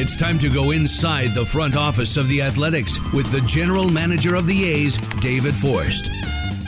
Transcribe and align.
It's 0.00 0.14
time 0.14 0.38
to 0.38 0.48
go 0.48 0.70
inside 0.70 1.34
the 1.34 1.44
front 1.44 1.74
office 1.74 2.16
of 2.16 2.28
the 2.28 2.40
Athletics 2.40 3.00
with 3.12 3.32
the 3.32 3.40
general 3.40 3.88
manager 3.88 4.36
of 4.36 4.46
the 4.46 4.64
A's, 4.64 4.96
David 5.18 5.56
Forst. 5.56 6.06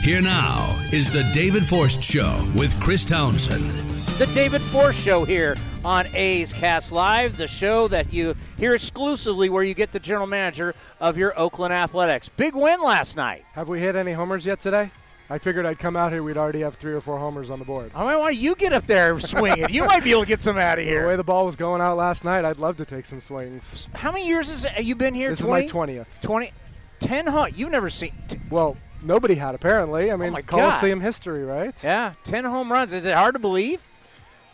Here 0.01 0.21
now 0.21 0.67
is 0.91 1.09
the 1.09 1.23
David 1.33 1.63
Forst 1.63 2.03
Show 2.03 2.45
with 2.57 2.77
Chris 2.81 3.05
Townsend. 3.05 3.71
The 4.17 4.29
David 4.33 4.59
Forst 4.59 4.99
Show 4.99 5.23
here 5.23 5.55
on 5.85 6.07
A's 6.13 6.51
Cast 6.51 6.91
Live, 6.91 7.37
the 7.37 7.47
show 7.47 7.87
that 7.87 8.11
you 8.11 8.35
hear 8.57 8.73
exclusively 8.73 9.47
where 9.47 9.63
you 9.63 9.75
get 9.75 9.93
the 9.93 9.99
general 10.01 10.27
manager 10.27 10.75
of 10.99 11.17
your 11.17 11.33
Oakland 11.39 11.73
Athletics. 11.73 12.27
Big 12.27 12.53
win 12.53 12.83
last 12.83 13.15
night. 13.15 13.45
Have 13.53 13.69
we 13.69 13.79
hit 13.79 13.95
any 13.95 14.11
homers 14.11 14.45
yet 14.45 14.59
today? 14.59 14.91
I 15.31 15.37
figured 15.37 15.65
I'd 15.65 15.79
come 15.79 15.95
out 15.95 16.11
here. 16.11 16.23
We'd 16.23 16.35
already 16.35 16.59
have 16.59 16.75
three 16.75 16.91
or 16.93 16.99
four 16.99 17.17
homers 17.17 17.49
on 17.49 17.57
the 17.59 17.63
board. 17.63 17.89
I 17.95 17.99
mean, 17.99 18.19
why 18.19 18.33
don't 18.33 18.35
you 18.35 18.53
get 18.53 18.73
up 18.73 18.85
there 18.85 19.13
and 19.13 19.23
swing 19.23 19.57
it? 19.59 19.71
You 19.71 19.85
might 19.85 20.03
be 20.03 20.11
able 20.11 20.23
to 20.23 20.27
get 20.27 20.41
some 20.41 20.57
out 20.57 20.77
of 20.77 20.83
here. 20.83 21.03
The 21.03 21.07
way 21.07 21.15
the 21.15 21.23
ball 21.23 21.45
was 21.45 21.55
going 21.55 21.79
out 21.81 21.95
last 21.95 22.25
night, 22.25 22.43
I'd 22.43 22.59
love 22.59 22.75
to 22.77 22.85
take 22.85 23.05
some 23.05 23.21
swings. 23.21 23.87
How 23.95 24.11
many 24.11 24.27
years 24.27 24.49
has 24.49 24.63
have 24.63 24.83
you 24.83 24.93
been 24.93 25.13
here? 25.13 25.29
This 25.29 25.39
20? 25.39 25.65
is 25.65 25.73
my 25.73 25.85
20th. 25.87 26.05
20 26.21 26.51
10 26.99 27.27
home. 27.27 27.47
You've 27.55 27.71
never 27.71 27.89
seen. 27.89 28.11
T- 28.27 28.39
Well, 28.49 28.75
nobody 29.01 29.35
had 29.35 29.55
apparently. 29.55 30.11
I 30.11 30.15
oh 30.15 30.17
mean, 30.17 30.35
Oh 30.35 30.41
Coliseum 30.41 30.99
history, 30.99 31.45
right? 31.45 31.81
yeah, 31.81 32.13
10 32.25 32.43
home 32.43 32.69
runs. 32.69 32.91
Is 32.91 33.05
it 33.05 33.15
hard 33.15 33.33
to 33.35 33.39
believe? 33.39 33.81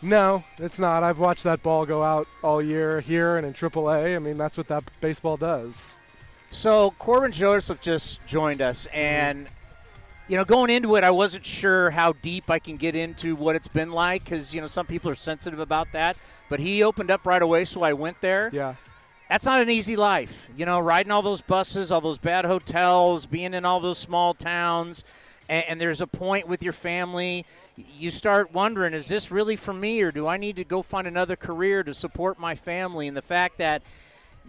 No, 0.00 0.44
it's 0.58 0.78
not. 0.78 1.02
I've 1.02 1.18
watched 1.18 1.42
that 1.42 1.60
ball 1.62 1.84
go 1.86 2.04
out 2.04 2.28
all 2.42 2.62
year 2.62 3.00
here 3.00 3.36
and 3.36 3.44
in 3.44 3.52
AAA. 3.52 4.14
I 4.14 4.18
mean, 4.20 4.38
that's 4.38 4.56
what 4.56 4.68
that 4.68 4.84
baseball 5.00 5.36
does. 5.36 5.96
So 6.50 6.92
Corbin 7.00 7.32
Joseph 7.32 7.80
just 7.80 8.24
joined 8.26 8.62
us, 8.62 8.86
and 8.94 9.48
you 10.28 10.36
know, 10.36 10.44
going 10.44 10.70
into 10.70 10.94
it, 10.96 11.04
I 11.04 11.10
wasn't 11.10 11.44
sure 11.44 11.90
how 11.90 12.12
deep 12.12 12.50
I 12.50 12.58
can 12.58 12.76
get 12.76 12.94
into 12.94 13.34
what 13.34 13.56
it's 13.56 13.68
been 13.68 13.90
like 13.90 14.24
because 14.24 14.54
you 14.54 14.60
know 14.60 14.66
some 14.66 14.86
people 14.86 15.10
are 15.10 15.16
sensitive 15.16 15.58
about 15.58 15.92
that. 15.92 16.18
But 16.50 16.60
he 16.60 16.82
opened 16.82 17.10
up 17.10 17.26
right 17.26 17.40
away, 17.40 17.64
so 17.64 17.82
I 17.82 17.94
went 17.94 18.20
there. 18.20 18.50
Yeah. 18.52 18.74
That's 19.28 19.44
not 19.44 19.60
an 19.60 19.68
easy 19.68 19.94
life, 19.96 20.48
you 20.56 20.64
know, 20.64 20.80
riding 20.80 21.12
all 21.12 21.20
those 21.20 21.42
buses, 21.42 21.92
all 21.92 22.00
those 22.00 22.16
bad 22.16 22.46
hotels, 22.46 23.26
being 23.26 23.52
in 23.52 23.66
all 23.66 23.78
those 23.78 23.98
small 23.98 24.32
towns, 24.32 25.04
and, 25.50 25.64
and 25.68 25.80
there's 25.80 26.00
a 26.00 26.06
point 26.06 26.48
with 26.48 26.62
your 26.62 26.72
family. 26.72 27.44
You 27.76 28.10
start 28.10 28.54
wondering, 28.54 28.94
is 28.94 29.08
this 29.08 29.30
really 29.30 29.54
for 29.54 29.74
me, 29.74 30.00
or 30.00 30.10
do 30.10 30.26
I 30.26 30.38
need 30.38 30.56
to 30.56 30.64
go 30.64 30.80
find 30.80 31.06
another 31.06 31.36
career 31.36 31.82
to 31.82 31.92
support 31.92 32.38
my 32.38 32.54
family? 32.54 33.06
And 33.06 33.14
the 33.16 33.22
fact 33.22 33.58
that 33.58 33.82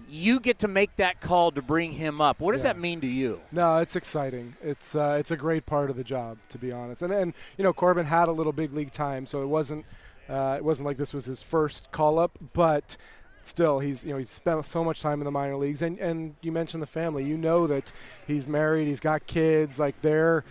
you 0.08 0.40
get 0.40 0.60
to 0.60 0.68
make 0.68 0.96
that 0.98 1.20
call 1.22 1.52
to 1.52 1.62
bring 1.62 1.94
him 1.94 2.22
up, 2.22 2.40
what 2.40 2.52
does 2.54 2.64
Yeah. 2.64 2.74
that 2.74 2.80
mean 2.80 3.02
to 3.02 3.08
you? 3.08 3.42
No, 3.52 3.78
it's 3.80 3.96
exciting. 3.96 4.56
It's 4.62 4.96
uh, 4.96 5.18
it's 5.20 5.32
a 5.32 5.38
great 5.38 5.66
part 5.66 5.90
of 5.90 5.96
the 5.98 6.04
job, 6.04 6.38
to 6.50 6.58
be 6.58 6.72
honest. 6.72 7.02
And 7.02 7.12
and 7.14 7.34
you 7.58 7.64
know, 7.64 7.74
Corbin 7.74 8.06
had 8.06 8.28
a 8.28 8.32
little 8.32 8.54
big 8.54 8.74
league 8.74 8.92
time, 8.92 9.26
so 9.26 9.42
it 9.44 9.48
wasn't 9.48 9.86
uh, 10.30 10.56
it 10.58 10.64
wasn't 10.64 10.86
like 10.86 10.98
this 10.98 11.14
was 11.14 11.26
his 11.26 11.42
first 11.42 11.92
call 11.92 12.20
up, 12.20 12.38
but 12.54 12.96
still, 13.44 13.80
he's 13.80 14.04
you 14.04 14.12
know 14.12 14.18
he's 14.18 14.30
spent 14.30 14.64
so 14.66 14.84
much 14.84 15.02
time 15.02 15.20
in 15.22 15.26
the 15.26 15.32
minor 15.32 15.56
leagues. 15.58 15.82
And 15.82 15.98
and 16.00 16.36
you 16.42 16.52
mentioned 16.52 16.84
the 16.84 16.88
family. 16.88 17.24
You 17.26 17.38
know 17.38 17.68
that 17.68 17.92
he's 18.28 18.48
married, 18.48 18.88
he's 18.88 19.00
got 19.00 19.26
kids, 19.28 19.80
like 19.80 20.00
they're 20.02 20.44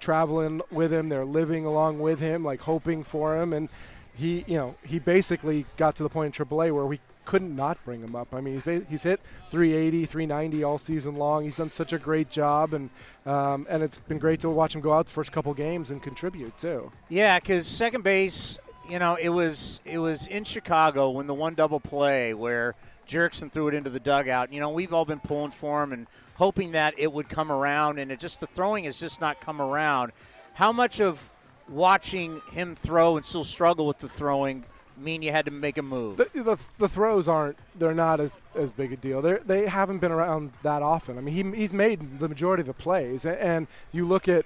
traveling 0.00 0.60
with 0.70 0.92
him, 0.92 1.08
they're 1.08 1.24
living 1.24 1.64
along 1.64 2.00
with 2.00 2.18
him, 2.20 2.44
like 2.44 2.60
hoping 2.62 3.04
for 3.04 3.40
him, 3.40 3.52
and 3.52 3.68
he 4.14 4.44
you 4.46 4.56
know 4.56 4.74
he 4.84 4.98
basically 4.98 5.66
got 5.76 5.96
to 5.96 6.02
the 6.02 6.08
point 6.08 6.38
in 6.38 6.46
AAA 6.46 6.72
where 6.72 6.86
we 6.86 7.00
couldn't 7.24 7.54
not 7.54 7.82
bring 7.84 8.00
him 8.00 8.16
up. 8.16 8.34
I 8.34 8.40
mean, 8.40 8.60
he's 8.60 8.82
he's 8.88 9.02
hit 9.02 9.20
380, 9.50 10.06
390 10.06 10.64
all 10.64 10.78
season 10.78 11.14
long. 11.14 11.44
He's 11.44 11.56
done 11.56 11.70
such 11.70 11.92
a 11.92 11.98
great 11.98 12.30
job, 12.30 12.74
and 12.74 12.90
um, 13.26 13.66
and 13.68 13.82
it's 13.82 13.98
been 13.98 14.18
great 14.18 14.40
to 14.40 14.50
watch 14.50 14.74
him 14.74 14.80
go 14.80 14.92
out 14.92 15.06
the 15.06 15.12
first 15.12 15.32
couple 15.32 15.54
games 15.54 15.90
and 15.90 16.02
contribute 16.02 16.56
too. 16.58 16.90
Yeah, 17.08 17.38
because 17.38 17.66
second 17.66 18.02
base, 18.02 18.58
you 18.88 18.98
know, 18.98 19.14
it 19.14 19.28
was 19.28 19.80
it 19.84 19.98
was 19.98 20.26
in 20.26 20.44
Chicago 20.44 21.10
when 21.10 21.26
the 21.26 21.34
one 21.34 21.54
double 21.54 21.80
play 21.80 22.34
where 22.34 22.74
Jurickson 23.06 23.50
threw 23.50 23.68
it 23.68 23.74
into 23.74 23.90
the 23.90 24.00
dugout. 24.00 24.52
You 24.52 24.60
know, 24.60 24.70
we've 24.70 24.92
all 24.92 25.04
been 25.04 25.20
pulling 25.20 25.52
for 25.52 25.82
him 25.82 25.92
and 25.92 26.06
hoping 26.36 26.72
that 26.72 26.94
it 26.98 27.12
would 27.12 27.28
come 27.28 27.52
around, 27.52 27.98
and 27.98 28.10
it 28.10 28.18
just 28.18 28.40
the 28.40 28.46
throwing 28.46 28.84
has 28.84 28.98
just 28.98 29.20
not 29.20 29.40
come 29.40 29.60
around. 29.60 30.12
How 30.54 30.72
much 30.72 31.00
of 31.00 31.30
watching 31.68 32.40
him 32.52 32.74
throw 32.74 33.16
and 33.16 33.24
still 33.24 33.44
struggle 33.44 33.86
with 33.86 33.98
the 33.98 34.08
throwing 34.08 34.64
mean 34.98 35.22
you 35.22 35.32
had 35.32 35.44
to 35.46 35.50
make 35.50 35.78
a 35.78 35.82
move? 35.82 36.16
The, 36.16 36.28
the, 36.34 36.58
the 36.78 36.88
throws 36.88 37.28
aren't 37.28 37.56
they're 37.74 37.94
not 37.94 38.20
as, 38.20 38.36
as 38.54 38.70
big 38.70 38.92
a 38.92 38.96
deal. 38.96 39.22
They 39.22 39.38
they 39.38 39.66
haven't 39.66 39.98
been 39.98 40.12
around 40.12 40.52
that 40.62 40.82
often. 40.82 41.18
I 41.18 41.20
mean, 41.20 41.52
he, 41.52 41.58
he's 41.58 41.72
made 41.72 42.20
the 42.20 42.28
majority 42.28 42.62
of 42.62 42.66
the 42.66 42.74
plays, 42.74 43.24
and, 43.24 43.38
and 43.38 43.66
you 43.92 44.06
look 44.06 44.28
at 44.28 44.44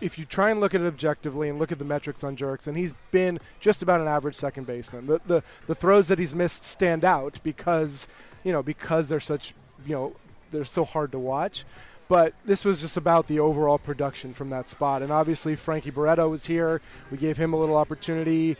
if 0.00 0.18
you 0.18 0.24
try 0.24 0.50
and 0.50 0.60
look 0.60 0.74
at 0.74 0.80
it 0.80 0.86
objectively 0.86 1.48
and 1.48 1.58
look 1.58 1.72
at 1.72 1.78
the 1.78 1.84
metrics 1.84 2.22
on 2.22 2.36
Jerks, 2.36 2.66
and 2.66 2.76
he's 2.76 2.92
been 3.10 3.38
just 3.60 3.82
about 3.82 4.00
an 4.00 4.06
average 4.06 4.36
second 4.36 4.66
baseman. 4.66 5.06
The, 5.06 5.20
the 5.26 5.42
the 5.66 5.74
throws 5.74 6.08
that 6.08 6.18
he's 6.18 6.34
missed 6.34 6.64
stand 6.64 7.04
out 7.04 7.40
because 7.42 8.06
you 8.44 8.52
know 8.52 8.62
because 8.62 9.08
they're 9.08 9.20
such 9.20 9.54
you 9.86 9.94
know 9.94 10.14
they're 10.50 10.64
so 10.64 10.84
hard 10.84 11.12
to 11.12 11.18
watch. 11.18 11.64
But 12.12 12.34
this 12.44 12.62
was 12.62 12.82
just 12.82 12.98
about 12.98 13.26
the 13.26 13.40
overall 13.40 13.78
production 13.78 14.34
from 14.34 14.50
that 14.50 14.68
spot. 14.68 15.00
And 15.00 15.10
obviously, 15.10 15.54
Frankie 15.54 15.88
Barreto 15.88 16.28
was 16.28 16.44
here. 16.44 16.82
We 17.10 17.16
gave 17.16 17.38
him 17.38 17.54
a 17.54 17.56
little 17.56 17.74
opportunity. 17.74 18.58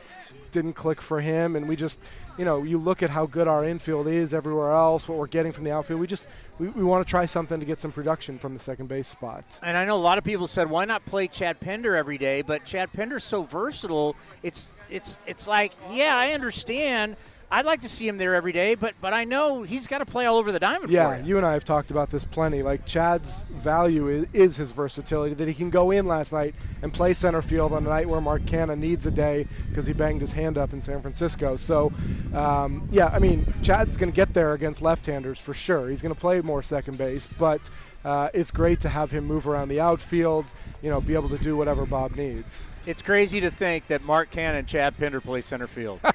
Didn't 0.53 0.73
click 0.73 1.03
for 1.03 1.21
him. 1.21 1.55
And 1.55 1.69
we 1.69 1.77
just, 1.77 2.01
you 2.39 2.47
know, 2.47 2.63
you 2.63 2.79
look 2.79 3.03
at 3.03 3.11
how 3.11 3.27
good 3.27 3.49
our 3.49 3.63
infield 3.63 4.07
is 4.07 4.33
everywhere 4.33 4.71
else, 4.71 5.07
what 5.07 5.19
we're 5.19 5.27
getting 5.27 5.53
from 5.53 5.65
the 5.65 5.71
outfield. 5.71 6.01
We 6.01 6.07
just, 6.07 6.29
we, 6.59 6.69
we 6.69 6.83
want 6.83 7.07
to 7.07 7.11
try 7.11 7.27
something 7.27 7.61
to 7.61 7.67
get 7.67 7.79
some 7.79 7.93
production 7.93 8.39
from 8.39 8.55
the 8.55 8.59
second 8.59 8.89
base 8.89 9.09
spot. 9.09 9.45
And 9.63 9.77
I 9.77 9.85
know 9.85 9.97
a 9.97 9.99
lot 9.99 10.17
of 10.17 10.25
people 10.25 10.47
said, 10.47 10.71
"Why 10.71 10.87
not 10.87 11.05
play 11.05 11.29
Chad 11.29 11.61
Pinder 11.61 11.95
every 11.95 12.17
day?" 12.17 12.41
But 12.41 12.65
Chad 12.65 12.91
Pinder's 12.95 13.23
so 13.23 13.43
versatile. 13.43 14.17
It's 14.43 14.73
it's 14.89 15.23
it's 15.27 15.47
like, 15.47 15.73
yeah, 15.91 16.17
I 16.17 16.33
understand. 16.33 17.17
I'd 17.53 17.67
like 17.67 17.83
to 17.83 17.89
see 17.89 18.09
him 18.09 18.17
there 18.17 18.35
every 18.35 18.53
day, 18.53 18.75
but 18.75 18.95
but 19.03 19.13
I 19.13 19.25
know 19.25 19.63
he's 19.63 19.87
got 19.87 19.99
to 19.99 20.07
play 20.07 20.25
all 20.25 20.39
over 20.39 20.53
the 20.53 20.59
diamond. 20.59 20.91
Yeah, 20.91 21.17
for 21.17 21.21
you. 21.21 21.29
you 21.29 21.37
and 21.37 21.45
I 21.45 21.53
have 21.53 21.67
talked 21.67 21.91
about 21.91 22.11
this 22.11 22.25
plenty. 22.25 22.63
Like 22.63 22.87
Chad's 22.87 23.41
value 23.41 24.09
is, 24.09 24.27
is 24.33 24.57
his 24.57 24.73
versatility 24.73 25.35
that 25.35 25.47
he 25.47 25.53
can 25.53 25.69
go 25.69 25.91
in 25.91 26.07
last 26.07 26.33
night 26.33 26.55
and 26.81 26.95
play 26.95 27.13
center 27.13 27.43
field 27.43 27.75
on 27.75 27.85
a 27.87 27.91
night 27.91 28.09
where 28.09 28.23
Mark 28.23 28.43
Canha 28.43 28.79
needs 28.79 29.05
a 29.05 29.11
day 29.11 29.47
because 29.69 29.87
he 29.87 29.93
banged 29.93 30.23
his 30.23 30.33
hand 30.33 30.57
up 30.57 30.73
in 30.73 30.81
San 30.81 31.03
Francisco. 31.03 31.57
So, 31.57 31.93
um, 32.35 32.89
yeah, 32.91 33.09
I 33.09 33.19
mean, 33.19 33.45
Chad's 33.63 33.99
going 33.99 34.11
to 34.11 34.17
get 34.17 34.33
there 34.33 34.55
against 34.55 34.81
left-handers 34.81 35.39
for 35.39 35.53
sure. 35.53 35.91
He's 35.91 36.01
going 36.01 36.15
to 36.15 36.21
play 36.21 36.41
more 36.41 36.63
second 36.63 36.97
base, 36.97 37.27
but 37.27 37.61
uh, 38.03 38.31
it's 38.33 38.51
great 38.51 38.81
to 38.81 38.89
have 38.89 39.11
him 39.11 39.27
move 39.27 39.47
around 39.47 39.69
the 39.69 39.79
outfield. 39.79 40.47
You 40.83 40.89
know, 40.89 41.03
be 41.03 41.13
able 41.13 41.29
to 41.29 41.39
do 41.39 41.59
whatever 41.59 41.85
Bob 41.85 42.17
needs. 42.17 42.67
It's 42.87 43.03
crazy 43.03 43.41
to 43.43 43.51
think 43.51 43.89
that 43.89 44.03
Mark 44.03 44.31
Canha 44.33 44.59
and 44.59 44.67
Chad 44.67 44.97
Pinder 44.97 45.21
play 45.21 45.43
center 45.43 45.67
field. 45.67 46.01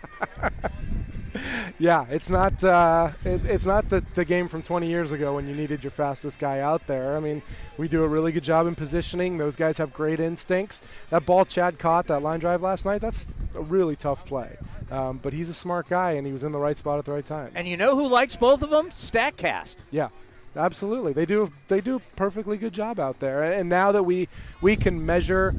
Yeah, 1.79 2.05
it's 2.09 2.29
not 2.29 2.63
uh, 2.63 3.11
it, 3.23 3.45
it's 3.45 3.65
not 3.65 3.89
the, 3.89 4.01
the 4.15 4.25
game 4.25 4.47
from 4.47 4.63
20 4.63 4.87
years 4.87 5.11
ago 5.11 5.35
when 5.35 5.47
you 5.47 5.53
needed 5.53 5.83
your 5.83 5.91
fastest 5.91 6.39
guy 6.39 6.59
out 6.59 6.87
there. 6.87 7.15
I 7.15 7.19
mean, 7.19 7.43
we 7.77 7.87
do 7.87 8.03
a 8.03 8.07
really 8.07 8.31
good 8.31 8.43
job 8.43 8.65
in 8.65 8.73
positioning. 8.73 9.37
Those 9.37 9.55
guys 9.55 9.77
have 9.77 9.93
great 9.93 10.19
instincts. 10.19 10.81
That 11.11 11.25
ball 11.25 11.45
Chad 11.45 11.77
caught, 11.77 12.07
that 12.07 12.23
line 12.23 12.39
drive 12.39 12.63
last 12.63 12.83
night, 12.85 13.01
that's 13.01 13.27
a 13.53 13.61
really 13.61 13.95
tough 13.95 14.25
play. 14.25 14.57
Um, 14.89 15.19
but 15.21 15.33
he's 15.33 15.49
a 15.49 15.53
smart 15.53 15.87
guy, 15.89 16.13
and 16.13 16.25
he 16.25 16.33
was 16.33 16.43
in 16.43 16.51
the 16.51 16.57
right 16.57 16.77
spot 16.77 16.97
at 16.97 17.05
the 17.05 17.11
right 17.11 17.25
time. 17.25 17.51
and 17.53 17.67
you 17.67 17.77
know 17.77 17.95
who 17.95 18.07
likes 18.07 18.35
both 18.35 18.63
of 18.63 18.69
them? 18.71 18.89
Statcast. 18.89 19.83
Yeah, 19.91 20.09
absolutely. 20.55 21.13
They 21.13 21.25
do 21.27 21.51
they 21.67 21.81
do 21.81 21.97
a 21.97 21.99
perfectly 22.15 22.57
good 22.57 22.73
job 22.73 22.99
out 22.99 23.19
there. 23.19 23.43
And 23.43 23.69
now 23.69 23.91
that 23.91 24.03
we 24.03 24.29
we 24.61 24.75
can 24.75 25.05
measure 25.05 25.53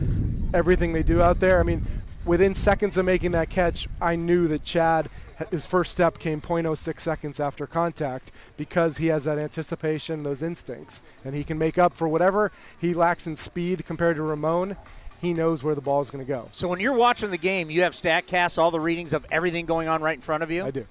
everything 0.53 0.94
they 0.94 1.05
do 1.05 1.23
out 1.23 1.38
there, 1.38 1.61
I 1.61 1.62
mean, 1.62 1.82
within 2.25 2.56
seconds 2.56 2.97
of 2.97 3.05
making 3.05 3.32
that 3.32 3.50
catch, 3.50 3.87
I 4.00 4.17
knew 4.17 4.49
that 4.49 4.65
Chad 4.65 5.09
his 5.50 5.67
first 5.67 5.93
step 5.93 6.19
came 6.19 6.40
0.06 6.40 7.00
seconds 7.00 7.40
after 7.40 7.67
contact 7.67 8.32
because 8.56 8.99
he 8.99 9.06
has 9.06 9.25
that 9.25 9.38
anticipation, 9.38 10.23
those 10.23 10.43
instincts, 10.43 11.02
and 11.25 11.35
he 11.35 11.44
can 11.44 11.58
make 11.58 11.79
up 11.79 11.93
for 11.93 12.08
whatever 12.08 12.52
he 12.81 12.94
lacks 12.94 13.26
in 13.26 13.37
speed 13.37 13.85
compared 13.87 14.17
to 14.17 14.23
Ramon. 14.23 14.76
He 15.20 15.35
knows 15.35 15.64
where 15.64 15.75
the 15.75 15.81
ball 15.81 16.00
is 16.00 16.11
going 16.11 16.25
to 16.25 16.29
go. 16.29 16.49
So 16.52 16.69
when 16.69 16.79
you're 16.79 16.93
watching 16.93 17.31
the 17.31 17.38
game, 17.38 17.70
you 17.70 17.82
have 17.82 17.93
Statcast, 17.93 18.56
all 18.56 18.70
the 18.70 18.79
readings 18.79 19.12
of 19.12 19.26
everything 19.32 19.67
going 19.67 19.88
on 19.88 20.00
right 20.00 20.17
in 20.17 20.23
front 20.23 20.43
of 20.43 20.50
you. 20.50 20.64
I 20.64 20.70
do. 20.70 20.87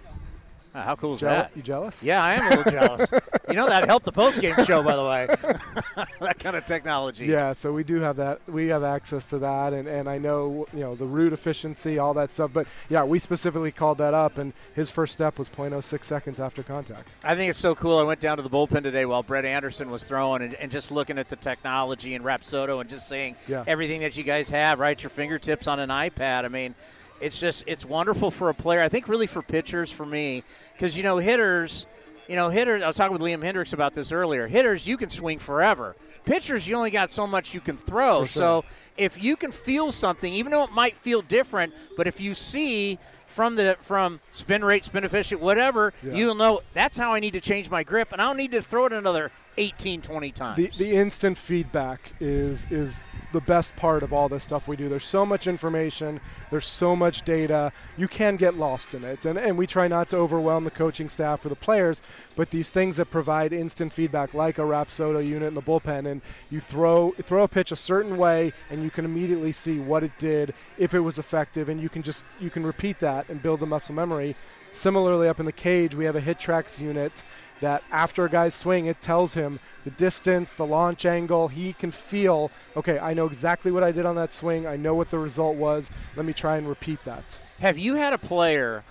Oh, 0.78 0.82
how 0.82 0.96
cool 0.96 1.16
is 1.16 1.22
Jeal- 1.22 1.30
that? 1.32 1.52
You 1.56 1.64
jealous? 1.64 2.04
Yeah, 2.04 2.24
I 2.24 2.34
am 2.36 2.52
a 2.52 2.56
little 2.58 2.72
jealous. 2.72 3.12
You 3.50 3.54
know 3.56 3.70
that 3.70 3.86
helped 3.86 4.04
the 4.06 4.12
post 4.12 4.42
game 4.42 4.54
show, 4.66 4.84
by 4.84 4.98
the 4.98 5.04
way. 5.04 5.26
that 6.20 6.38
kind 6.38 6.58
of 6.58 6.66
technology. 6.66 7.28
Yeah, 7.28 7.54
so 7.54 7.72
we 7.72 7.86
do 7.86 8.02
have 8.02 8.18
that. 8.18 8.42
We 8.50 8.68
have 8.68 8.84
access 8.84 9.30
to 9.30 9.40
that, 9.40 9.72
and, 9.72 9.88
and 9.88 10.10
I 10.10 10.18
know 10.18 10.68
you 10.74 10.82
know 10.82 10.94
the 10.94 11.06
route 11.06 11.32
efficiency, 11.32 11.98
all 11.98 12.14
that 12.16 12.30
stuff. 12.30 12.52
But 12.52 12.68
yeah, 12.90 13.06
we 13.06 13.20
specifically 13.20 13.72
called 13.72 14.00
that 14.00 14.14
up, 14.14 14.38
and 14.38 14.52
his 14.76 14.90
first 14.90 15.14
step 15.14 15.40
was 15.40 15.48
0.06 15.48 16.04
seconds 16.04 16.42
after 16.42 16.62
contact. 16.62 17.16
I 17.24 17.36
think 17.36 17.50
it's 17.50 17.58
so 17.58 17.74
cool. 17.74 18.00
I 18.00 18.04
went 18.04 18.20
down 18.20 18.36
to 18.36 18.44
the 18.44 18.50
bullpen 18.50 18.84
today 18.84 19.06
while 19.06 19.24
Brett 19.24 19.46
Anderson 19.46 19.90
was 19.90 20.04
throwing 20.04 20.42
and, 20.42 20.54
and 20.56 20.70
just 20.70 20.92
looking 20.92 21.18
at 21.18 21.30
the 21.30 21.38
technology 21.38 22.16
and 22.16 22.26
Rapsodo 22.26 22.82
and 22.82 22.90
just 22.90 23.08
seeing 23.08 23.38
Yeah. 23.48 23.64
everything 23.66 24.02
that 24.02 24.18
you 24.18 24.24
guys 24.26 24.50
have 24.50 24.80
right 24.82 24.98
at 24.98 25.04
your 25.04 25.10
fingertips 25.10 25.68
on 25.68 25.80
an 25.80 25.88
iPad. 25.90 26.44
I 26.44 26.50
mean, 26.50 26.76
it's 27.22 27.40
just 27.40 27.64
it's 27.68 27.86
wonderful 27.86 28.32
for 28.32 28.50
a 28.50 28.54
player. 28.54 28.82
I 28.82 28.90
think 28.90 29.08
really 29.08 29.28
for 29.28 29.42
pitchers 29.42 29.92
for 29.92 30.06
me 30.06 30.44
because 30.74 30.96
you 30.98 31.04
know 31.04 31.18
hitters, 31.18 31.86
you 32.28 32.36
know 32.36 32.50
hitters. 32.50 32.84
I 32.84 32.88
was 32.88 32.96
talking 32.96 33.14
with 33.14 33.22
Liam 33.22 33.42
Hendriks 33.44 33.74
about 33.74 33.94
this 33.94 34.12
earlier. 34.12 34.48
Hitters 34.48 34.88
you 34.88 34.98
can 34.98 35.10
swing 35.10 35.40
forever. 35.40 35.96
Pitchers 36.26 36.68
you 36.68 36.76
only 36.76 36.92
got 36.92 37.10
so 37.10 37.26
much 37.26 37.54
you 37.54 37.62
can 37.62 37.78
throw. 37.78 38.26
Sure. 38.26 38.28
So 38.28 38.66
if 38.98 39.22
you 39.22 39.36
can 39.36 39.52
feel 39.52 39.92
something, 39.92 40.32
even 40.34 40.52
though 40.52 40.64
it 40.64 40.72
might 40.72 40.94
feel 40.96 41.22
different, 41.22 41.74
but 41.96 42.06
if 42.08 42.20
you 42.20 42.34
see 42.34 42.98
from 43.28 43.56
the 43.56 43.78
from 43.82 44.20
spin 44.30 44.64
rate, 44.66 44.84
spin 44.86 45.04
efficient, 45.04 45.40
whatever, 45.42 45.94
Yeah. 46.04 46.14
you'll 46.14 46.36
know 46.36 46.62
that's 46.74 46.98
how 46.98 47.14
I 47.14 47.20
need 47.20 47.34
to 47.34 47.42
change 47.42 47.70
my 47.70 47.84
grip, 47.84 48.12
and 48.12 48.22
I 48.22 48.26
don't 48.26 48.38
need 48.38 48.52
to 48.52 48.62
throw 48.62 48.86
it 48.88 48.94
another 48.94 49.32
18, 49.58 50.02
20 50.02 50.32
times. 50.32 50.78
The, 50.78 50.84
the 50.86 50.92
instant 50.96 51.38
feedback 51.38 52.12
is 52.20 52.68
is 52.70 52.98
the 53.32 53.42
best 53.42 53.76
part 53.76 54.04
of 54.04 54.14
all 54.14 54.30
this 54.30 54.44
stuff 54.44 54.68
we 54.68 54.76
do. 54.76 54.90
There's 54.90 55.04
so 55.04 55.26
much 55.26 55.48
information, 55.48 56.20
there's 56.50 56.66
so 56.66 56.96
much 56.96 57.24
data. 57.24 57.72
You 57.98 58.08
can 58.08 58.36
get 58.36 58.56
lost 58.56 58.94
in 58.94 59.04
it, 59.04 59.26
and 59.26 59.38
and 59.38 59.58
we 59.58 59.68
try 59.68 59.88
not 59.88 60.10
to 60.10 60.18
overwhelm 60.18 60.64
the 60.64 60.72
coaching 60.72 61.10
staff 61.10 61.46
or 61.46 61.50
the 61.50 61.56
players. 61.56 62.02
But 62.36 62.52
these 62.52 62.70
things 62.70 62.98
that 62.98 63.12
provide 63.12 63.54
instant 63.54 63.94
feedback, 63.94 64.34
like 64.34 64.58
a 64.58 64.62
Rapsodo 64.62 65.26
unit 65.26 65.50
in 65.50 65.56
the 65.56 65.62
bullpen, 65.62 66.06
and 66.06 66.22
you 66.50 66.60
throw 66.60 67.12
throw 67.12 67.44
a 67.44 67.48
pitch 67.48 67.72
a 67.72 67.76
certain 67.76 68.18
way, 68.18 68.54
and 68.70 68.84
you 68.84 68.90
can 68.90 69.06
immediately 69.06 69.52
see 69.52 69.80
what 69.80 70.04
it 70.04 70.18
did, 70.18 70.54
if 70.78 70.94
it 70.94 71.00
was 71.00 71.18
effective, 71.18 71.70
and 71.70 71.82
you 71.82 71.90
can 71.90 72.04
just 72.04 72.24
you 72.40 72.50
can 72.50 72.66
repeat 72.66 73.00
that 73.00 73.28
and 73.30 73.42
build 73.42 73.60
the 73.60 73.66
muscle 73.66 73.96
memory. 73.96 74.36
Similarly, 74.78 75.28
up 75.28 75.40
in 75.40 75.48
the 75.48 75.52
cage, 75.52 75.96
we 75.96 76.06
have 76.06 76.16
a 76.16 76.22
HitTrax 76.22 76.80
unit 76.80 77.24
that 77.62 77.84
after 77.92 78.26
a 78.26 78.30
guy's 78.30 78.54
swing, 78.54 78.86
it 78.86 79.02
tells 79.02 79.34
him 79.34 79.60
the 79.86 79.90
distance, 79.90 80.54
the 80.54 80.68
launch 80.68 81.04
angle. 81.04 81.48
He 81.48 81.74
can 81.74 81.90
feel, 81.90 82.52
okay, 82.76 83.00
I 83.00 83.16
know 83.16 83.26
exactly 83.26 83.72
what 83.72 83.84
I 83.84 83.92
did 83.92 84.06
on 84.06 84.16
that 84.18 84.32
swing. 84.32 84.68
I 84.68 84.78
know 84.78 84.94
what 84.94 85.10
the 85.10 85.18
result 85.18 85.56
was. 85.56 85.90
Let 86.16 86.28
me 86.28 86.34
try 86.34 86.58
and 86.58 86.68
repeat 86.68 87.04
that. 87.06 87.40
Have 87.60 87.80
you 87.80 87.96
had 87.96 88.14
a 88.14 88.20
player 88.20 88.84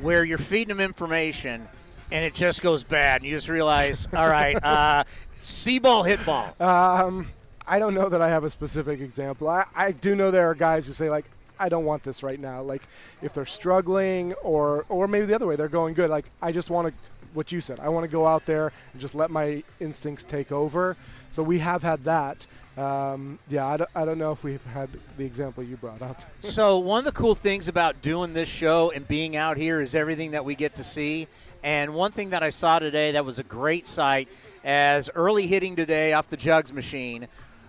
where 0.00 0.22
you're 0.22 0.38
feeding 0.38 0.76
him 0.76 0.80
information 0.80 1.66
and 2.12 2.24
it 2.24 2.34
just 2.34 2.62
goes 2.62 2.84
bad, 2.84 3.22
and 3.22 3.28
you 3.28 3.34
just 3.34 3.48
realize, 3.48 4.06
all 4.14 4.28
right, 4.28 4.62
uh, 4.62 5.02
see 5.40 5.80
ball, 5.80 6.04
hit 6.04 6.24
ball? 6.24 6.54
Um, 6.60 7.26
I 7.66 7.80
don't 7.80 7.94
know 7.94 8.08
that 8.08 8.22
I 8.22 8.28
have 8.28 8.44
a 8.44 8.50
specific 8.50 9.00
example. 9.00 9.48
I, 9.48 9.64
I 9.74 9.90
do 9.90 10.14
know 10.14 10.30
there 10.30 10.48
are 10.48 10.54
guys 10.54 10.86
who 10.86 10.92
say, 10.92 11.10
like, 11.10 11.24
I 11.58 11.68
don't 11.68 11.84
want 11.84 12.02
this 12.02 12.22
right 12.22 12.38
now. 12.38 12.62
Like, 12.62 12.82
if 13.20 13.34
they're 13.34 13.46
struggling, 13.46 14.32
or 14.34 14.84
or 14.88 15.08
maybe 15.08 15.26
the 15.26 15.34
other 15.34 15.46
way, 15.46 15.56
they're 15.56 15.68
going 15.68 15.94
good. 15.94 16.10
Like, 16.10 16.26
I 16.40 16.52
just 16.52 16.70
want 16.70 16.88
to, 16.88 16.94
what 17.34 17.52
you 17.52 17.60
said, 17.60 17.80
I 17.80 17.88
want 17.88 18.04
to 18.04 18.10
go 18.10 18.26
out 18.26 18.46
there 18.46 18.72
and 18.92 19.00
just 19.00 19.14
let 19.14 19.30
my 19.30 19.62
instincts 19.80 20.24
take 20.24 20.52
over. 20.52 20.96
So 21.30 21.42
we 21.42 21.58
have 21.60 21.82
had 21.82 22.04
that. 22.04 22.46
Um, 22.76 23.38
yeah, 23.50 23.66
I 23.66 23.76
don't, 23.76 23.90
I 23.94 24.04
don't 24.04 24.18
know 24.18 24.32
if 24.32 24.44
we've 24.44 24.64
had 24.66 24.88
the 25.18 25.24
example 25.24 25.62
you 25.62 25.76
brought 25.76 26.00
up. 26.00 26.22
so 26.42 26.78
one 26.78 27.00
of 27.00 27.04
the 27.04 27.12
cool 27.12 27.34
things 27.34 27.68
about 27.68 28.00
doing 28.00 28.32
this 28.32 28.48
show 28.48 28.90
and 28.90 29.06
being 29.06 29.36
out 29.36 29.56
here 29.56 29.80
is 29.80 29.94
everything 29.94 30.30
that 30.30 30.44
we 30.44 30.54
get 30.54 30.74
to 30.76 30.84
see. 30.84 31.28
And 31.62 31.94
one 31.94 32.12
thing 32.12 32.30
that 32.30 32.42
I 32.42 32.50
saw 32.50 32.78
today 32.78 33.12
that 33.12 33.24
was 33.24 33.38
a 33.38 33.42
great 33.42 33.86
sight 33.86 34.28
as 34.64 35.10
early 35.14 35.46
hitting 35.46 35.76
today 35.76 36.12
off 36.12 36.28
the 36.30 36.36
jugs 36.36 36.72
machine, 36.72 37.28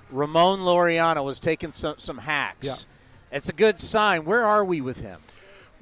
Ramon 0.10 0.60
Laureano 0.60 1.24
was 1.24 1.40
taking 1.40 1.72
some, 1.72 1.96
some 1.98 2.20
hacks. 2.20 2.66
Yeah. 2.66 2.76
It's 3.34 3.50
a 3.50 3.54
good 3.54 3.80
sign. 3.80 4.24
Where 4.24 4.46
are 4.46 4.64
we 4.64 4.80
with 4.80 5.02
him? 5.02 5.20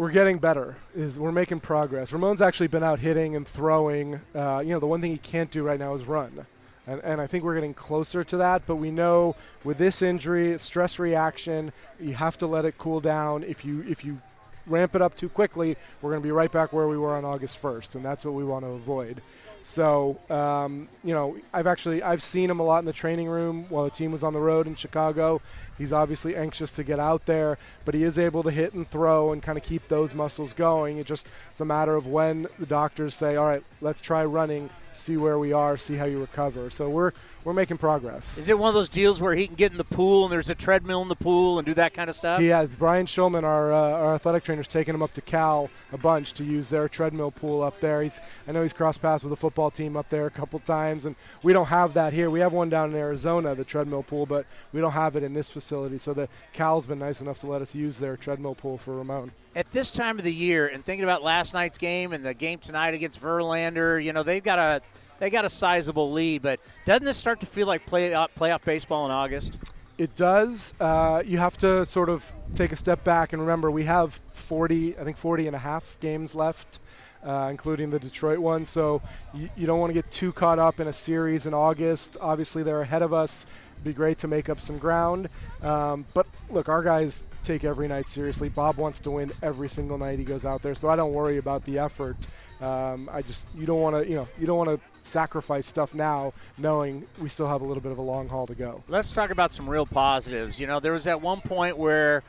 we're 0.02 0.10
getting 0.10 0.40
better. 0.40 0.76
Is 0.96 1.20
we're 1.20 1.32
making 1.32 1.60
progress. 1.60 2.12
Ramon's 2.12 2.42
actually 2.42 2.70
been 2.70 2.82
out 2.82 3.00
hitting 3.00 3.36
and 3.36 3.48
throwing. 3.48 4.20
Uh, 4.34 4.64
you 4.66 4.74
know, 4.74 4.80
the 4.80 4.88
one 4.88 5.00
thing 5.00 5.12
he 5.12 5.20
can't 5.20 5.52
do 5.52 5.64
right 5.64 5.78
now 5.78 5.94
is 5.94 6.06
run, 6.06 6.48
and, 6.88 7.00
and 7.04 7.22
I 7.22 7.28
think 7.28 7.44
we're 7.44 7.54
getting 7.54 7.76
closer 7.76 8.24
to 8.24 8.38
that. 8.38 8.64
But 8.66 8.78
we 8.78 8.90
know 8.90 9.36
with 9.64 9.78
this 9.78 10.02
injury, 10.02 10.58
stress 10.58 10.98
reaction, 10.98 11.72
you 12.00 12.16
have 12.16 12.36
to 12.40 12.48
let 12.48 12.66
it 12.66 12.80
cool 12.80 13.00
down. 13.00 13.44
If 13.44 13.64
you 13.64 13.86
if 13.88 14.04
you 14.04 14.20
ramp 14.66 14.96
it 14.96 15.04
up 15.04 15.16
too 15.16 15.30
quickly, 15.30 15.78
we're 16.02 16.10
going 16.10 16.22
to 16.22 16.28
be 16.28 16.32
right 16.32 16.52
back 16.52 16.74
where 16.74 16.88
we 16.88 16.98
were 16.98 17.16
on 17.16 17.24
August 17.24 17.62
1st, 17.62 17.94
and 17.94 18.04
that's 18.04 18.26
what 18.26 18.34
we 18.34 18.44
want 18.44 18.66
to 18.66 18.72
avoid. 18.72 19.22
So, 19.64 20.18
um, 20.30 20.90
you 21.04 21.14
know, 21.14 21.38
I've 21.54 21.68
actually 21.68 22.02
I've 22.04 22.24
seen 22.24 22.50
him 22.50 22.60
a 22.60 22.64
lot 22.64 22.80
in 22.80 22.86
the 22.86 22.94
training 22.94 23.28
room 23.28 23.66
while 23.70 23.84
the 23.84 23.92
team 23.92 24.12
was 24.12 24.24
on 24.24 24.34
the 24.34 24.40
road 24.40 24.68
in 24.68 24.76
Chicago. 24.76 25.42
He's 25.78 25.94
obviously 25.94 26.36
anxious 26.36 26.72
to 26.74 26.84
get 26.84 27.00
out 27.00 27.26
there, 27.26 27.58
but 27.86 27.96
he 27.96 28.04
is 28.04 28.20
able 28.20 28.44
to 28.44 28.52
hit 28.52 28.74
and 28.74 28.88
throw 28.88 29.32
and 29.32 29.42
kind 29.42 29.58
of 29.58 29.64
keep 29.64 29.88
those 29.88 30.14
muscles 30.14 30.54
going. 30.54 30.98
It 30.98 31.06
just 31.06 31.28
it's 31.52 31.62
a 31.62 31.66
matter 31.66 31.96
of 31.96 32.08
when 32.08 32.48
the 32.60 32.66
doctors 32.66 33.14
say, 33.14 33.36
"All 33.36 33.46
right, 33.46 33.64
let's 33.82 34.02
try 34.02 34.26
running, 34.26 34.70
see 34.94 35.18
where 35.18 35.40
we 35.40 35.54
are, 35.54 35.78
see 35.78 35.96
how 35.96 36.06
you 36.06 36.20
recover." 36.20 36.70
So 36.70 36.90
we're 36.90 37.12
we're 37.44 37.54
making 37.54 37.78
progress. 37.78 38.38
Is 38.38 38.50
it 38.50 38.60
one 38.60 38.68
of 38.68 38.76
those 38.76 38.90
deals 38.90 39.22
where 39.22 39.34
he 39.34 39.48
can 39.48 39.56
get 39.56 39.72
in 39.72 39.78
the 39.78 39.84
pool 39.84 40.26
and 40.26 40.32
there's 40.32 40.50
a 40.50 40.56
treadmill 40.56 41.02
in 41.02 41.08
the 41.08 41.16
pool 41.16 41.58
and 41.58 41.66
do 41.66 41.74
that 41.74 41.94
kind 41.94 42.10
of 42.10 42.16
stuff? 42.16 42.40
Yeah, 42.40 42.68
Brian 42.78 43.08
Schulman, 43.08 43.44
our, 43.44 43.74
uh, 43.74 43.78
our 43.78 44.16
athletic 44.16 44.44
trainer, 44.44 44.62
is 44.62 44.68
taking 44.68 44.94
him 44.94 45.02
up 45.02 45.14
to 45.14 45.22
Cal 45.22 45.70
a 45.92 45.98
bunch 45.98 46.34
to 46.34 46.44
use 46.44 46.70
their 46.70 46.88
treadmill 46.88 47.32
pool 47.32 47.64
up 47.64 47.80
there. 47.80 48.04
He's 48.04 48.22
I 48.48 48.52
know 48.52 48.62
he's 48.62 48.74
crossed 48.74 49.02
paths 49.02 49.24
with 49.24 49.32
the 49.32 49.38
football 49.38 49.72
team 49.72 49.98
up 49.98 50.10
there 50.10 50.28
a 50.28 50.32
couple 50.32 50.60
times, 50.60 51.06
and 51.06 51.16
we 51.42 51.54
don't 51.54 51.68
have 51.68 51.94
that 51.96 52.14
here. 52.14 52.30
We 52.30 52.42
have 52.42 52.54
one 52.54 52.70
down 52.70 52.90
in 52.90 52.96
Arizona, 52.96 53.56
the 53.56 53.66
treadmill 53.66 54.04
pool, 54.04 54.26
but 54.26 54.46
we 54.72 54.82
don't 54.82 54.92
have 54.92 55.16
it 55.16 55.24
in 55.24 55.34
this 55.34 55.50
facility. 55.50 55.98
So 55.98 56.14
the 56.14 56.30
Cal's 56.54 56.86
been 56.86 57.00
nice 57.00 57.22
enough 57.22 57.40
to 57.40 57.48
let 57.48 57.62
us 57.62 57.74
use 57.74 57.98
their 57.98 58.18
treadmill 58.18 58.56
pool 58.56 58.78
for 58.78 58.98
Ramon. 58.98 59.32
At 59.54 59.72
this 59.74 59.92
time 59.92 60.18
of 60.18 60.24
the 60.24 60.34
year, 60.34 60.68
and 60.68 60.84
thinking 60.84 61.04
about 61.04 61.24
last 61.24 61.54
night's 61.54 61.78
game 61.78 62.14
and 62.14 62.26
the 62.26 62.34
game 62.34 62.60
tonight 62.60 62.94
against 62.94 63.22
Verlander, 63.22 64.02
you 64.02 64.14
know 64.14 64.24
they've 64.24 64.44
got 64.44 64.60
a 64.60 64.82
they 65.20 65.30
got 65.30 65.46
a 65.46 65.50
sizable 65.50 66.12
lead, 66.12 66.42
but 66.42 66.60
doesn't 66.86 67.06
this 67.06 67.16
start 67.16 67.42
to 67.42 67.46
feel 67.46 67.68
like 67.68 67.86
play, 67.86 68.12
uh, 68.12 68.26
playoff 68.36 68.66
baseball 68.66 69.06
in 69.06 69.12
August? 69.12 69.60
It 70.00 70.16
does. 70.16 70.74
Uh, 70.80 71.22
you 71.24 71.38
have 71.38 71.58
to 71.60 71.86
sort 71.86 72.10
of 72.10 72.30
take 72.56 72.72
a 72.72 72.76
step 72.76 73.04
back 73.04 73.34
and 73.34 73.42
remember 73.42 73.70
we 73.70 73.84
have 73.84 74.20
40, 74.34 74.98
I 74.98 75.04
think 75.04 75.18
40 75.18 75.46
and 75.46 75.56
a 75.56 75.60
half 75.60 75.96
games 76.00 76.34
left, 76.34 76.80
uh, 77.24 77.50
including 77.52 77.92
the 77.92 78.00
Detroit 78.00 78.40
one. 78.40 78.66
So 78.66 79.00
you, 79.32 79.48
you 79.56 79.68
don't 79.68 79.80
want 79.80 79.92
to 79.92 79.94
get 79.94 80.10
too 80.10 80.32
caught 80.32 80.58
up 80.58 80.80
in 80.80 80.88
a 80.88 80.94
series 80.94 81.46
in 81.46 81.54
August. 81.54 82.18
Obviously, 82.20 82.64
they're 82.64 82.82
ahead 82.82 83.04
of 83.04 83.14
us. 83.14 83.46
It'd 83.74 83.84
be 83.84 83.94
great 83.94 84.18
to 84.20 84.28
make 84.28 84.50
up 84.50 84.60
some 84.60 84.80
ground. 84.80 85.30
Um, 85.62 86.06
but 86.16 86.26
look, 86.50 86.68
our 86.68 86.82
guys 86.82 87.26
take 87.44 87.64
every 87.64 87.88
night 87.88 88.08
seriously. 88.08 88.50
Bob 88.50 88.78
wants 88.78 89.00
to 89.02 89.12
win 89.12 89.32
every 89.42 89.70
single 89.70 89.98
night 89.98 90.20
he 90.20 90.26
goes 90.26 90.46
out 90.46 90.62
there, 90.62 90.76
so 90.76 90.88
I 90.90 90.96
don't 90.96 91.14
worry 91.14 91.38
about 91.38 91.66
the 91.66 91.80
effort. 91.80 92.16
Um, 92.62 93.10
I 93.12 93.22
just 93.22 93.46
you 93.56 93.66
don't 93.66 93.82
want 93.82 93.96
to 93.96 94.08
you 94.10 94.16
know 94.16 94.28
you 94.40 94.46
don't 94.46 94.58
want 94.58 94.70
to 94.70 94.80
sacrifice 95.08 95.66
stuff 95.66 95.94
now, 95.96 96.34
knowing 96.58 97.06
we 97.20 97.28
still 97.30 97.48
have 97.48 97.62
a 97.62 97.66
little 97.66 97.82
bit 97.82 97.92
of 97.92 97.98
a 97.98 98.02
long 98.04 98.28
haul 98.28 98.46
to 98.48 98.56
go. 98.56 98.84
Let's 98.88 99.14
talk 99.14 99.32
about 99.32 99.52
some 99.52 99.68
real 99.70 99.86
positives. 99.86 100.60
You 100.60 100.68
know, 100.68 100.80
there 100.80 100.94
was 100.94 101.08
at 101.08 101.22
one 101.22 101.42
point 101.42 101.78
where 101.78 102.24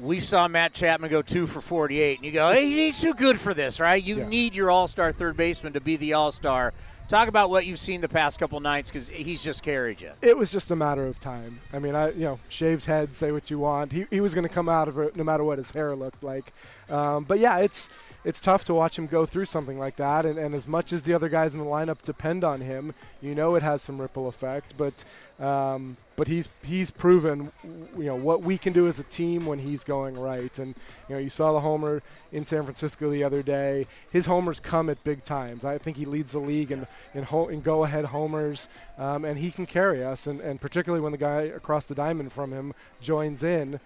we 0.00 0.20
saw 0.20 0.46
Matt 0.48 0.74
Chapman 0.74 1.10
go 1.10 1.22
two 1.22 1.46
for 1.46 1.60
48, 1.62 2.18
and 2.18 2.24
you 2.26 2.32
go, 2.32 2.52
hey, 2.52 2.68
he's 2.68 3.00
too 3.00 3.14
good 3.14 3.40
for 3.40 3.54
this, 3.54 3.80
right? 3.80 4.02
You 4.02 4.18
Yeah. 4.18 4.28
need 4.28 4.54
your 4.54 4.70
all 4.70 4.88
star 4.88 5.10
third 5.12 5.36
baseman 5.36 5.72
to 5.74 5.80
be 5.80 5.96
the 5.96 6.12
all 6.14 6.32
star. 6.32 6.74
Talk 7.08 7.28
about 7.28 7.50
what 7.50 7.66
you've 7.66 7.78
seen 7.78 8.00
the 8.00 8.08
past 8.08 8.40
couple 8.40 8.58
nights 8.58 8.90
because 8.90 9.08
he's 9.08 9.40
just 9.40 9.62
carried 9.62 10.00
you. 10.00 10.10
It 10.22 10.36
was 10.36 10.50
just 10.50 10.72
a 10.72 10.76
matter 10.76 11.06
of 11.06 11.20
time. 11.20 11.60
I 11.72 11.78
mean, 11.78 11.94
I 11.94 12.10
you 12.10 12.24
know, 12.24 12.40
shaved 12.48 12.84
head, 12.86 13.14
say 13.14 13.30
what 13.30 13.48
you 13.48 13.60
want. 13.60 13.92
He, 13.92 14.06
he 14.10 14.20
was 14.20 14.34
going 14.34 14.46
to 14.46 14.52
come 14.52 14.68
out 14.68 14.88
of 14.88 14.98
it 14.98 15.14
no 15.14 15.22
matter 15.22 15.44
what 15.44 15.58
his 15.58 15.70
hair 15.70 15.94
looked 15.94 16.24
like. 16.24 16.52
Um, 16.90 17.22
but 17.22 17.38
yeah, 17.38 17.58
it's 17.58 17.90
it's 18.24 18.40
tough 18.40 18.64
to 18.64 18.74
watch 18.74 18.98
him 18.98 19.06
go 19.06 19.24
through 19.24 19.44
something 19.44 19.78
like 19.78 19.94
that. 19.96 20.26
And, 20.26 20.36
and 20.36 20.52
as 20.52 20.66
much 20.66 20.92
as 20.92 21.04
the 21.04 21.14
other 21.14 21.28
guys 21.28 21.54
in 21.54 21.60
the 21.60 21.66
lineup 21.66 22.02
depend 22.02 22.42
on 22.42 22.60
him, 22.60 22.92
you 23.22 23.36
know 23.36 23.54
it 23.54 23.62
has 23.62 23.82
some 23.82 24.00
ripple 24.00 24.26
effect. 24.26 24.74
But 24.76 25.04
um, 25.38 25.96
but 26.16 26.28
he's 26.28 26.48
he's 26.64 26.90
proven 26.90 27.52
you 27.62 28.04
know 28.04 28.16
what 28.16 28.42
we 28.42 28.56
can 28.56 28.72
do 28.72 28.88
as 28.88 28.98
a 28.98 29.02
team 29.04 29.44
when 29.44 29.58
he's 29.58 29.84
going 29.84 30.18
right. 30.18 30.58
And 30.58 30.74
you 31.08 31.14
know 31.14 31.18
you 31.18 31.28
saw 31.28 31.52
the 31.52 31.60
homer 31.60 32.02
in 32.32 32.44
San 32.44 32.62
Francisco 32.62 33.10
the 33.10 33.22
other 33.22 33.42
day. 33.42 33.86
His 34.10 34.26
homers 34.26 34.58
come 34.58 34.88
at 34.88 35.02
big 35.04 35.24
times. 35.24 35.64
I 35.64 35.78
think 35.78 35.98
he 35.98 36.06
leads 36.06 36.32
the 36.32 36.38
league 36.38 36.72
in 36.72 36.86
in, 37.14 37.24
ho- 37.24 37.48
in 37.48 37.60
go 37.60 37.84
ahead 37.84 38.06
homers, 38.06 38.68
um, 38.96 39.24
and 39.24 39.38
he 39.38 39.50
can 39.50 39.66
carry 39.66 40.02
us. 40.02 40.26
And, 40.26 40.40
and 40.40 40.60
particularly 40.60 41.02
when 41.02 41.12
the 41.12 41.18
guy 41.18 41.42
across 41.42 41.84
the 41.84 41.94
diamond 41.94 42.32
from 42.32 42.52
him 42.52 42.72
joins 43.00 43.42
in. 43.42 43.78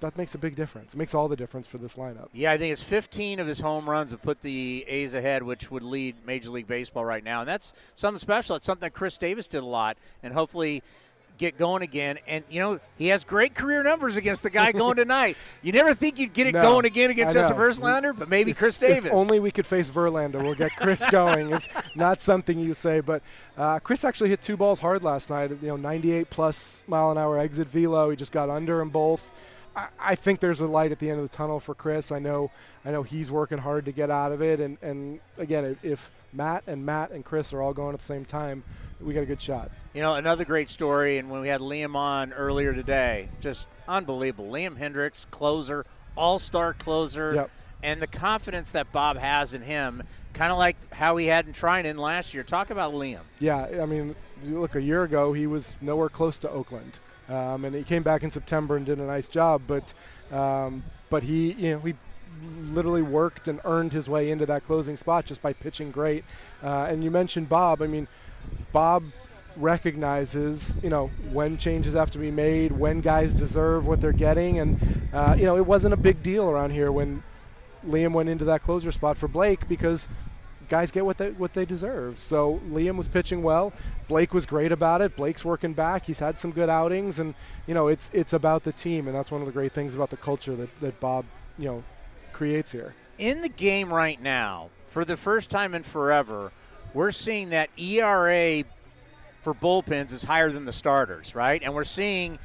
That 0.00 0.16
makes 0.16 0.34
a 0.34 0.38
big 0.38 0.54
difference. 0.54 0.94
It 0.94 0.96
makes 0.96 1.14
all 1.14 1.28
the 1.28 1.36
difference 1.36 1.66
for 1.66 1.78
this 1.78 1.96
lineup. 1.96 2.28
Yeah, 2.32 2.52
I 2.52 2.58
think 2.58 2.72
it's 2.72 2.82
15 2.82 3.40
of 3.40 3.46
his 3.46 3.60
home 3.60 3.88
runs 3.88 4.10
have 4.12 4.22
put 4.22 4.42
the 4.42 4.84
A's 4.86 5.14
ahead, 5.14 5.42
which 5.42 5.70
would 5.70 5.82
lead 5.82 6.16
Major 6.26 6.50
League 6.50 6.66
Baseball 6.66 7.04
right 7.04 7.24
now. 7.24 7.40
And 7.40 7.48
that's 7.48 7.74
something 7.94 8.18
special. 8.18 8.56
It's 8.56 8.64
something 8.66 8.86
that 8.86 8.94
Khris 8.94 9.18
Davis 9.18 9.48
did 9.48 9.62
a 9.62 9.66
lot. 9.66 9.96
And 10.22 10.32
hopefully 10.32 10.82
get 11.38 11.56
going 11.56 11.82
again. 11.82 12.18
And, 12.26 12.44
you 12.50 12.60
know, 12.60 12.80
he 12.98 13.08
has 13.08 13.24
great 13.24 13.54
career 13.54 13.82
numbers 13.82 14.16
against 14.16 14.42
the 14.42 14.50
guy 14.50 14.72
going 14.72 14.96
tonight. 14.96 15.36
You 15.62 15.72
never 15.72 15.94
think 15.94 16.18
you'd 16.18 16.34
get 16.34 16.48
it 16.48 16.54
No, 16.54 16.62
going 16.62 16.84
again 16.84 17.10
against 17.10 17.34
Justin. 17.34 17.56
Verlander, 17.56 18.16
but 18.16 18.28
maybe 18.28 18.52
Khris 18.52 18.78
Davis. 18.78 19.06
If 19.06 19.12
only 19.12 19.40
we 19.40 19.50
could 19.50 19.66
face 19.66 19.88
Verlander. 19.88 20.42
We'll 20.42 20.54
get 20.54 20.72
Khris 20.72 21.04
going. 21.10 21.52
It's 21.52 21.68
not 21.94 22.20
something 22.20 22.58
you 22.58 22.74
say, 22.74 23.00
but 23.00 23.22
uh, 23.56 23.78
Khris 23.78 24.04
actually 24.04 24.30
hit 24.30 24.42
two 24.42 24.56
balls 24.56 24.80
hard 24.80 25.02
last 25.02 25.30
night. 25.30 25.50
You 25.50 25.68
know, 25.68 25.76
98 25.76 26.28
plus 26.28 26.84
mile 26.86 27.10
an 27.10 27.18
hour 27.18 27.38
exit 27.38 27.68
velo. 27.68 28.10
He 28.10 28.16
just 28.16 28.32
got 28.32 28.50
under 28.50 28.78
them 28.78 28.90
both. 28.90 29.32
I, 29.78 29.88
I 29.98 30.14
think 30.14 30.40
there's 30.40 30.60
a 30.60 30.66
light 30.66 30.92
at 30.92 30.98
the 30.98 31.08
end 31.10 31.20
of 31.20 31.30
the 31.30 31.34
tunnel 31.36 31.60
for 31.60 31.74
Khris. 31.74 32.10
I 32.10 32.18
know, 32.18 32.50
I 32.84 32.90
know 32.90 33.02
he's 33.02 33.30
working 33.30 33.58
hard 33.58 33.84
to 33.84 33.92
get 33.92 34.10
out 34.10 34.32
of 34.32 34.42
it. 34.42 34.60
And, 34.60 34.76
and 34.82 35.20
again, 35.38 35.76
if, 35.82 36.10
Matt 36.32 36.64
and 36.66 36.84
Matt 36.84 37.10
and 37.10 37.24
Khris 37.24 37.52
are 37.54 37.62
all 37.62 37.72
going 37.72 37.94
at 37.94 38.00
the 38.00 38.06
same 38.06 38.24
time, 38.26 38.62
we 39.00 39.14
got 39.14 39.22
a 39.22 39.26
good 39.26 39.40
shot. 39.40 39.70
You 39.94 40.02
know, 40.02 40.14
another 40.14 40.44
great 40.44 40.68
story, 40.68 41.16
and 41.16 41.30
when 41.30 41.40
we 41.40 41.48
had 41.48 41.60
Liam 41.62 41.94
on 41.96 42.32
earlier 42.34 42.74
today, 42.74 43.28
just 43.40 43.66
unbelievable. 43.88 44.50
Liam 44.50 44.76
Hendriks, 44.78 45.24
closer, 45.30 45.86
all 46.16 46.38
star 46.38 46.74
closer, 46.74 47.34
Yep. 47.34 47.50
and 47.82 48.02
the 48.02 48.06
confidence 48.06 48.72
that 48.72 48.92
Bob 48.92 49.16
has 49.16 49.54
in 49.54 49.62
him, 49.62 50.02
kind 50.34 50.52
of 50.52 50.58
like 50.58 50.76
how 50.92 51.16
he 51.16 51.28
had 51.28 51.46
in 51.46 51.52
Treinen 51.54 51.96
last 51.96 52.34
year. 52.34 52.42
Talk 52.42 52.68
about 52.68 52.92
Liam. 52.92 53.20
Yeah, 53.38 53.64
I 53.80 53.86
mean, 53.86 54.14
look 54.44 54.74
a 54.74 54.82
year 54.82 55.02
ago, 55.02 55.32
he 55.32 55.46
was 55.46 55.76
nowhere 55.80 56.08
close 56.08 56.38
to 56.38 56.50
Oakland, 56.50 56.98
um, 57.28 57.64
and 57.64 57.74
he 57.74 57.82
came 57.82 58.02
back 58.02 58.22
in 58.22 58.30
September 58.30 58.76
and 58.76 58.86
did 58.86 58.98
a 58.98 59.04
nice 59.04 59.28
job. 59.28 59.62
But, 59.66 59.92
um, 60.32 60.82
but 61.10 61.22
he, 61.22 61.52
you 61.52 61.72
know, 61.72 61.78
he 61.80 61.94
literally 62.62 63.02
worked 63.02 63.48
and 63.48 63.60
earned 63.64 63.92
his 63.92 64.08
way 64.08 64.30
into 64.30 64.46
that 64.46 64.66
closing 64.66 64.96
spot 64.96 65.24
just 65.24 65.42
by 65.42 65.52
pitching 65.52 65.90
great. 65.90 66.24
Uh, 66.62 66.86
and 66.88 67.02
you 67.02 67.10
mentioned 67.10 67.48
Bob. 67.48 67.82
I 67.82 67.86
mean, 67.86 68.06
Bob 68.72 69.04
recognizes, 69.56 70.76
you 70.82 70.88
know, 70.88 71.08
when 71.32 71.56
changes 71.56 71.94
have 71.94 72.10
to 72.12 72.18
be 72.18 72.30
made, 72.30 72.72
when 72.72 73.00
guys 73.00 73.34
deserve 73.34 73.86
what 73.86 74.00
they're 74.00 74.12
getting, 74.12 74.58
and 74.58 75.08
uh, 75.12 75.34
you 75.36 75.44
know, 75.44 75.56
it 75.56 75.66
wasn't 75.66 75.94
a 75.94 75.96
big 75.96 76.22
deal 76.22 76.48
around 76.48 76.70
here 76.70 76.92
when 76.92 77.22
Liam 77.86 78.12
went 78.12 78.28
into 78.28 78.44
that 78.44 78.62
closer 78.62 78.92
spot 78.92 79.18
for 79.18 79.28
Blake 79.28 79.68
because 79.68 80.08
guys 80.68 80.90
get 80.90 81.04
what 81.04 81.18
they 81.18 81.30
what 81.30 81.54
they 81.54 81.64
deserve. 81.64 82.18
So 82.18 82.60
Liam 82.70 82.96
was 82.96 83.08
pitching 83.08 83.42
well. 83.42 83.72
Blake 84.06 84.32
was 84.32 84.46
great 84.46 84.72
about 84.72 85.00
it. 85.00 85.16
Blake's 85.16 85.44
working 85.44 85.72
back. 85.72 86.06
He's 86.06 86.18
had 86.18 86.38
some 86.38 86.52
good 86.52 86.68
outings, 86.68 87.18
and 87.18 87.34
you 87.66 87.74
know 87.74 87.88
it's 87.88 88.10
it's 88.12 88.32
about 88.32 88.64
the 88.64 88.72
team, 88.72 89.06
and 89.06 89.16
that's 89.16 89.30
one 89.30 89.40
of 89.40 89.46
the 89.46 89.52
great 89.52 89.72
things 89.72 89.94
about 89.94 90.10
the 90.10 90.16
culture 90.16 90.54
that 90.56 90.80
that 90.80 91.00
Bob 91.00 91.24
you 91.58 91.66
know 91.66 91.84
creates 92.32 92.72
here. 92.72 92.94
In 93.18 93.42
the 93.42 93.48
game 93.48 93.92
right 93.92 94.20
now, 94.20 94.70
for 94.88 95.04
the 95.04 95.16
first 95.16 95.50
time 95.50 95.74
in 95.74 95.82
forever, 95.82 96.52
we're 96.94 97.12
seeing 97.12 97.50
that 97.50 97.70
ERA 97.76 98.64
for 99.42 99.54
bullpens 99.54 100.12
is 100.12 100.24
higher 100.24 100.50
than 100.50 100.64
the 100.64 100.72
starters, 100.72 101.34
right? 101.34 101.62
And 101.62 101.74
we're 101.74 101.84
seeing 101.84 102.38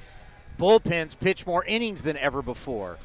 bullpens 0.59 1.17
pitch 1.19 1.45
more 1.45 1.63
innings 1.65 2.03
than 2.03 2.17
ever 2.17 2.41
before. 2.41 2.97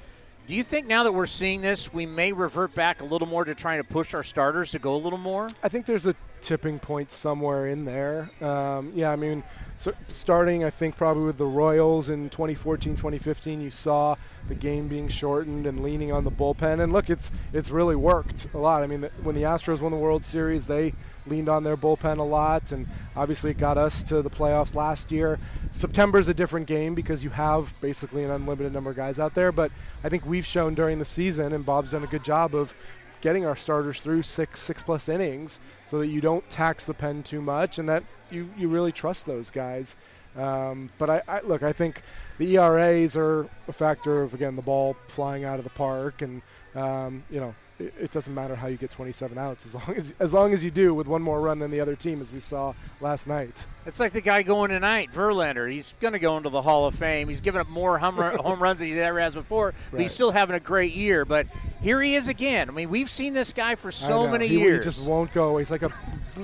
Do 0.49 0.55
you 0.55 0.65
think 0.65 0.87
now 0.87 1.03
that 1.03 1.13
we're 1.13 1.27
seeing 1.27 1.61
this, 1.61 1.93
we 1.93 2.07
may 2.07 2.33
revert 2.33 2.75
back 2.75 3.03
a 3.03 3.05
little 3.05 3.29
more 3.29 3.45
to 3.45 3.55
trying 3.55 3.81
to 3.81 3.85
push 3.85 4.15
our 4.15 4.23
starters 4.23 4.71
to 4.71 4.79
go 4.79 4.95
a 4.95 4.97
little 4.97 5.19
more? 5.19 5.51
I 5.63 5.69
think 5.69 5.85
there's 5.85 6.07
a 6.07 6.15
tipping 6.41 6.79
point 6.79 7.11
somewhere 7.11 7.67
in 7.67 7.85
there. 7.85 8.31
Um, 8.41 8.93
yeah, 8.95 9.11
I 9.11 9.17
mean, 9.17 9.43
so 9.77 9.93
starting, 10.09 10.65
I 10.65 10.71
think 10.71 10.97
probably 10.97 11.25
with 11.25 11.39
the 11.39 11.47
Royals 11.47 12.09
in 12.09 12.31
2014, 12.31 12.97
2015, 12.97 13.61
you 13.61 13.71
saw 13.71 14.17
the 14.49 14.55
game 14.55 14.89
being 14.89 15.09
shortened 15.09 15.67
and 15.67 15.83
leaning 15.83 16.11
on 16.11 16.25
the 16.25 16.31
bullpen. 16.31 16.83
And 16.83 16.93
look, 16.93 17.11
it's 17.11 17.31
it's 17.53 17.71
really 17.71 17.97
worked 17.97 18.49
a 18.55 18.59
lot. 18.59 18.83
I 18.83 18.87
mean, 18.87 19.03
the, 19.03 19.11
when 19.23 19.35
the 19.35 19.43
Astros 19.43 19.81
won 19.81 19.93
the 19.93 19.99
World 19.99 20.25
Series, 20.25 20.67
they 20.67 20.95
leaned 21.27 21.49
on 21.49 21.65
their 21.65 21.77
bullpen 21.77 22.19
a 22.19 22.23
lot, 22.23 22.73
and 22.73 22.87
obviously 23.15 23.51
it 23.51 23.59
got 23.59 23.79
us 23.79 24.03
to 24.05 24.23
the 24.23 24.31
playoffs 24.31 24.75
last 24.75 25.13
year. 25.13 25.39
September's 25.71 26.29
a 26.29 26.35
different 26.35 26.67
game 26.67 26.95
because 26.95 27.23
you 27.23 27.31
have 27.31 27.75
basically 27.81 28.25
an 28.25 28.31
unlimited 28.31 28.73
number 28.73 28.91
of 28.91 28.97
guys 28.97 29.19
out 29.19 29.35
there. 29.35 29.53
But 29.53 29.71
I 30.03 30.09
think 30.09 30.27
we've 30.27 30.47
shown 30.47 30.75
during 30.75 30.99
the 30.99 31.05
season, 31.05 31.53
and 31.53 31.65
Bob's 31.65 31.93
done 31.93 32.05
a 32.05 32.09
good 32.09 32.25
job 32.25 32.55
of 32.55 32.75
getting 33.21 33.45
our 33.45 33.57
starters 33.57 34.01
through 34.01 34.23
six 34.23 34.61
six 34.61 34.83
plus 34.83 35.09
innings 35.09 35.61
so 35.85 35.99
that 35.99 36.09
you 36.09 36.21
don't 36.21 36.49
tax 36.51 36.87
the 36.87 36.95
pen 36.95 37.23
too 37.23 37.41
much 37.41 37.79
and 37.79 37.89
that 37.89 38.05
you, 38.31 38.51
you 38.57 38.69
really 38.69 38.93
trust 38.93 39.27
those 39.27 39.51
guys. 39.51 39.97
Um, 40.37 40.91
but 40.99 41.11
I, 41.11 41.23
I 41.27 41.41
look 41.41 41.63
I 41.63 41.73
think 41.73 42.03
the 42.39 42.57
ERAs 42.57 43.17
are 43.17 43.49
a 43.67 43.73
factor 43.73 44.23
of 44.23 44.35
again 44.35 44.57
the 44.57 44.63
ball 44.63 44.97
flying 45.09 45.45
out 45.45 45.59
of 45.59 45.65
the 45.65 45.71
park 45.71 46.23
and 46.23 46.43
um, 46.75 47.25
you 47.31 47.41
know 47.41 47.55
it, 47.79 47.95
it 48.01 48.11
doesn't 48.11 48.35
matter 48.35 48.57
how 48.57 48.67
you 48.67 48.77
get 48.77 48.91
27 48.91 49.39
outs 49.39 49.65
as 49.65 49.75
long 49.75 49.95
as 49.97 50.15
as 50.19 50.33
long 50.33 50.53
as 50.53 50.65
you 50.65 50.71
do 50.71 50.95
with 50.95 51.07
one 51.07 51.23
more 51.23 51.41
run 51.41 51.59
than 51.59 51.71
the 51.71 51.81
other 51.81 51.97
team 51.97 52.21
as 52.21 52.33
we 52.33 52.41
saw 52.41 52.75
last 53.01 53.27
night 53.27 53.67
It's 53.87 54.01
like 54.01 54.13
the 54.13 54.21
guy 54.21 54.43
going 54.43 54.71
tonight, 54.71 55.11
Verlander. 55.13 55.71
He's 55.71 55.95
going 56.01 56.13
to 56.13 56.19
go 56.19 56.37
into 56.37 56.51
the 56.51 56.61
Hall 56.61 56.87
of 56.87 56.95
Fame. 56.95 57.29
He's 57.29 57.41
given 57.41 57.61
up 57.61 57.69
more 57.69 57.99
home, 57.99 58.17
run, 58.17 58.37
home 58.45 58.63
runs 58.63 58.81
than 58.81 58.89
he 58.89 59.01
ever 59.01 59.19
has 59.21 59.35
before, 59.35 59.73
but 59.91 60.01
he's 60.01 60.13
still 60.13 60.31
having 60.31 60.55
a 60.55 60.61
great 60.61 60.93
year. 60.93 61.25
But 61.25 61.47
here 61.81 62.01
he 62.03 62.15
is 62.15 62.29
again. 62.29 62.69
I 62.69 62.73
mean, 62.73 62.91
we've 62.91 63.11
seen 63.11 63.33
this 63.33 63.53
guy 63.53 63.77
for 63.77 63.91
so 63.91 64.29
many 64.29 64.47
he, 64.47 64.59
years. 64.59 64.85
He 64.85 64.91
just 64.91 65.09
won't 65.09 65.33
go 65.33 65.51
away. 65.51 65.63
He's 65.63 65.71
like 65.71 65.83
a 65.83 65.91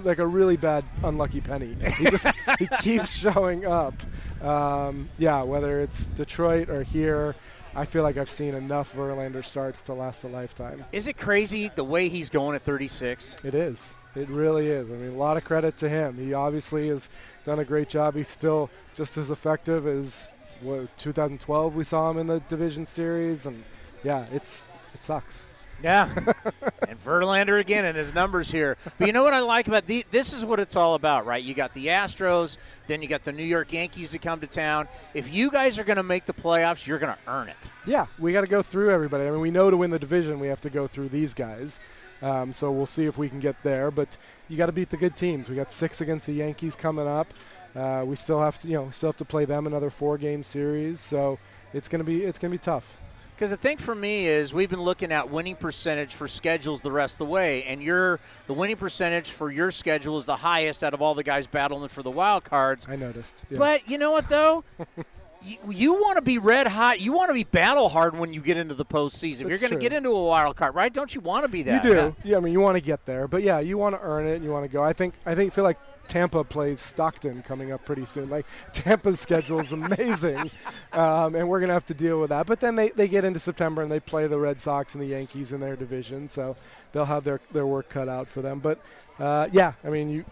like 0.02 0.18
a 0.18 0.26
really 0.26 0.56
bad 0.56 0.84
unlucky 1.02 1.40
penny. 1.40 1.76
He 1.98 2.04
just 2.06 2.26
he 2.58 2.66
keeps 2.80 3.12
showing 3.12 3.66
up. 3.66 3.94
Um, 4.42 5.08
yeah, 5.18 5.42
whether 5.42 5.80
it's 5.80 6.06
Detroit 6.08 6.68
or 6.68 6.82
here, 6.82 7.34
I 7.76 7.84
feel 7.84 8.04
like 8.04 8.16
I've 8.16 8.30
seen 8.30 8.54
enough 8.54 8.94
Verlander 8.94 9.44
starts 9.44 9.82
to 9.82 9.94
last 9.94 10.22
a 10.24 10.28
lifetime. 10.28 10.84
Is 10.92 11.06
it 11.08 11.16
crazy 11.16 11.70
the 11.74 11.82
way 11.82 12.08
he's 12.08 12.30
going 12.30 12.54
at 12.54 12.62
36? 12.62 13.36
It 13.42 13.54
is. 13.54 13.96
It 14.14 14.28
really 14.28 14.68
is. 14.68 14.88
I 14.88 14.94
mean, 14.94 15.10
a 15.10 15.16
lot 15.16 15.36
of 15.36 15.44
credit 15.44 15.76
to 15.78 15.88
him. 15.88 16.16
He 16.16 16.34
obviously 16.34 16.88
has 16.88 17.08
done 17.44 17.58
a 17.58 17.64
great 17.64 17.88
job. 17.88 18.14
He's 18.14 18.28
still 18.28 18.70
just 18.94 19.16
as 19.16 19.32
effective 19.32 19.88
as 19.88 20.30
what 20.60 20.96
2012 20.98 21.74
we 21.74 21.82
saw 21.82 22.10
him 22.10 22.18
in 22.18 22.28
the 22.28 22.38
division 22.48 22.86
series, 22.86 23.44
and 23.46 23.64
yeah, 24.04 24.26
it's 24.32 24.68
it 24.94 25.02
sucks. 25.02 25.44
Yeah. 25.82 26.08
and 26.88 27.02
Verlander 27.04 27.60
again 27.60 27.84
and 27.84 27.96
his 27.96 28.14
numbers 28.14 28.50
here. 28.50 28.76
But 28.98 29.06
you 29.06 29.12
know 29.12 29.22
what 29.22 29.34
I 29.34 29.40
like 29.40 29.68
about 29.68 29.86
the, 29.86 30.04
this 30.10 30.32
is 30.32 30.44
what 30.44 30.60
it's 30.60 30.76
all 30.76 30.94
about, 30.94 31.26
right? 31.26 31.42
You 31.42 31.54
got 31.54 31.74
the 31.74 31.88
Astros, 31.88 32.56
then 32.86 33.02
you 33.02 33.08
got 33.08 33.24
the 33.24 33.32
New 33.32 33.44
York 33.44 33.72
Yankees 33.72 34.10
to 34.10 34.18
come 34.18 34.40
to 34.40 34.46
town. 34.46 34.88
If 35.12 35.32
you 35.32 35.50
guys 35.50 35.78
are 35.78 35.84
going 35.84 35.96
to 35.96 36.02
make 36.02 36.26
the 36.26 36.32
playoffs, 36.32 36.86
you're 36.86 36.98
going 36.98 37.14
to 37.14 37.30
earn 37.30 37.48
it. 37.48 37.56
Yeah, 37.86 38.06
we 38.18 38.32
got 38.32 38.42
to 38.42 38.46
go 38.46 38.62
through 38.62 38.90
everybody. 38.90 39.24
I 39.26 39.30
mean, 39.30 39.40
we 39.40 39.50
know 39.50 39.70
to 39.70 39.76
win 39.76 39.90
the 39.90 39.98
division, 39.98 40.40
we 40.40 40.48
have 40.48 40.60
to 40.62 40.70
go 40.70 40.86
through 40.86 41.08
these 41.08 41.34
guys. 41.34 41.80
Um, 42.22 42.52
so 42.52 42.70
we'll 42.72 42.86
see 42.86 43.04
if 43.04 43.18
we 43.18 43.28
can 43.28 43.40
get 43.40 43.62
there. 43.62 43.90
But 43.90 44.16
you 44.48 44.56
got 44.56 44.66
to 44.66 44.72
beat 44.72 44.90
the 44.90 44.96
good 44.96 45.16
teams. 45.16 45.48
We 45.48 45.56
got 45.56 45.72
six 45.72 46.00
against 46.00 46.26
the 46.26 46.32
Yankees 46.32 46.74
coming 46.74 47.06
up. 47.06 47.32
Uh, 47.74 48.04
we 48.06 48.16
still 48.16 48.40
have 48.40 48.58
to, 48.58 48.68
you 48.68 48.74
know, 48.74 48.88
still 48.90 49.08
have 49.08 49.16
to 49.16 49.24
play 49.24 49.44
them 49.44 49.66
another 49.66 49.90
four-game 49.90 50.42
series. 50.42 51.00
So 51.00 51.38
it's 51.72 51.88
gonna 51.88 52.04
be 52.04 52.22
it's 52.22 52.38
gonna 52.38 52.52
be 52.52 52.58
tough. 52.58 52.98
Because 53.34 53.50
the 53.50 53.56
thing 53.56 53.78
for 53.78 53.94
me 53.94 54.26
is 54.26 54.54
we've 54.54 54.70
been 54.70 54.82
looking 54.82 55.10
at 55.10 55.28
winning 55.30 55.56
percentage 55.56 56.14
for 56.14 56.28
schedules 56.28 56.82
the 56.82 56.92
rest 56.92 57.14
of 57.14 57.18
the 57.18 57.24
way, 57.26 57.64
and 57.64 57.82
your 57.82 58.20
the 58.46 58.54
winning 58.54 58.76
percentage 58.76 59.30
for 59.30 59.50
your 59.50 59.70
schedule 59.70 60.18
is 60.18 60.26
the 60.26 60.36
highest 60.36 60.84
out 60.84 60.94
of 60.94 61.02
all 61.02 61.14
the 61.14 61.24
guys 61.24 61.46
battling 61.46 61.88
for 61.88 62.02
the 62.02 62.10
wild 62.10 62.44
cards. 62.44 62.86
I 62.88 62.96
noticed. 62.96 63.44
Yeah. 63.50 63.58
But 63.58 63.88
you 63.88 63.98
know 63.98 64.12
what 64.12 64.28
though? 64.28 64.62
you, 65.44 65.56
you 65.68 65.94
want 65.94 66.16
to 66.16 66.22
be 66.22 66.38
red 66.38 66.68
hot. 66.68 67.00
You 67.00 67.12
want 67.12 67.30
to 67.30 67.34
be 67.34 67.44
battle 67.44 67.88
hard 67.88 68.16
when 68.16 68.32
you 68.32 68.40
get 68.40 68.56
into 68.56 68.74
the 68.74 68.84
postseason. 68.84 69.32
If 69.32 69.40
you're 69.40 69.48
That's 69.50 69.62
going 69.62 69.72
to 69.74 69.78
get 69.78 69.92
into 69.92 70.10
a 70.10 70.24
wild 70.24 70.56
card, 70.56 70.74
right? 70.74 70.92
Don't 70.92 71.12
you 71.14 71.20
want 71.20 71.44
to 71.44 71.48
be 71.48 71.62
that? 71.64 71.84
you 71.84 71.90
do. 71.90 71.96
Yeah. 71.96 72.12
Yeah, 72.22 72.36
I 72.36 72.40
mean, 72.40 72.52
you 72.52 72.60
want 72.60 72.76
to 72.76 72.80
get 72.80 73.04
there, 73.04 73.26
but 73.26 73.42
yeah, 73.42 73.58
you 73.58 73.76
want 73.78 73.94
to 73.96 74.00
earn 74.00 74.26
it. 74.26 74.36
and 74.36 74.44
You 74.44 74.50
want 74.50 74.64
to 74.64 74.72
go. 74.72 74.82
I 74.82 74.92
think 74.92 75.14
I 75.26 75.34
think 75.34 75.52
feel 75.52 75.64
like 75.64 75.78
Tampa 76.08 76.44
plays 76.44 76.80
Stockton 76.80 77.42
coming 77.42 77.72
up 77.72 77.84
pretty 77.84 78.04
soon. 78.04 78.30
Like 78.30 78.46
Tampa's 78.72 79.20
schedule 79.20 79.60
is 79.60 79.72
amazing, 79.72 80.50
um, 80.92 81.34
and 81.34 81.48
we're 81.48 81.60
gonna 81.60 81.72
have 81.72 81.86
to 81.86 81.94
deal 81.94 82.20
with 82.20 82.30
that. 82.30 82.46
But 82.46 82.60
then 82.60 82.74
they, 82.74 82.90
they 82.90 83.08
get 83.08 83.24
into 83.24 83.38
September 83.38 83.82
and 83.82 83.90
they 83.90 84.00
play 84.00 84.26
the 84.26 84.38
Red 84.38 84.60
Sox 84.60 84.94
and 84.94 85.02
the 85.02 85.08
Yankees 85.08 85.52
in 85.52 85.60
their 85.60 85.76
division, 85.76 86.28
so 86.28 86.56
they'll 86.92 87.04
have 87.04 87.24
their 87.24 87.40
their 87.52 87.66
work 87.66 87.88
cut 87.88 88.08
out 88.08 88.28
for 88.28 88.42
them. 88.42 88.58
But 88.60 88.78
uh, 89.18 89.48
yeah, 89.52 89.72
I 89.84 89.90
mean, 89.90 90.08
you 90.10 90.24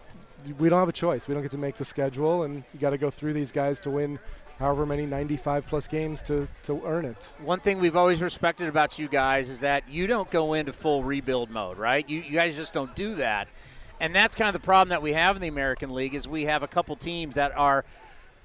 we 0.59 0.69
don't 0.69 0.79
have 0.79 0.89
a 0.89 0.93
choice. 0.93 1.27
We 1.27 1.33
don't 1.33 1.41
get 1.41 1.51
to 1.51 1.57
make 1.57 1.77
the 1.77 1.85
schedule, 1.85 2.43
and 2.43 2.63
you 2.73 2.79
got 2.79 2.91
to 2.91 2.97
go 2.97 3.09
through 3.09 3.33
these 3.33 3.51
guys 3.51 3.79
to 3.81 3.89
win. 3.89 4.19
However 4.59 4.85
many 4.85 5.07
95 5.07 5.65
plus 5.65 5.87
games 5.87 6.21
to, 6.23 6.47
to 6.63 6.79
earn 6.85 7.05
it. 7.05 7.31
One 7.43 7.59
thing 7.59 7.79
we've 7.79 7.95
always 7.95 8.21
respected 8.21 8.69
about 8.69 8.99
you 8.99 9.07
guys 9.07 9.49
is 9.49 9.61
that 9.61 9.89
you 9.89 10.05
don't 10.05 10.29
go 10.29 10.53
into 10.53 10.71
full 10.71 11.03
rebuild 11.03 11.49
mode, 11.49 11.77
right? 11.79 12.07
You, 12.07 12.21
you 12.21 12.33
guys 12.33 12.55
just 12.55 12.71
don't 12.71 12.95
do 12.95 13.15
that. 13.15 13.47
And 14.03 14.13
that's 14.13 14.35
kind 14.35 14.53
of 14.53 14.61
the 14.61 14.65
problem 14.65 14.89
that 14.89 15.01
we 15.01 15.13
have 15.13 15.37
in 15.37 15.41
the 15.41 15.47
American 15.47 15.93
League 15.93 16.13
is 16.13 16.27
we 16.27 16.43
have 16.43 16.61
a 16.61 16.67
couple 16.67 16.93
teams 16.97 17.35
that 17.35 17.57
are 17.57 17.85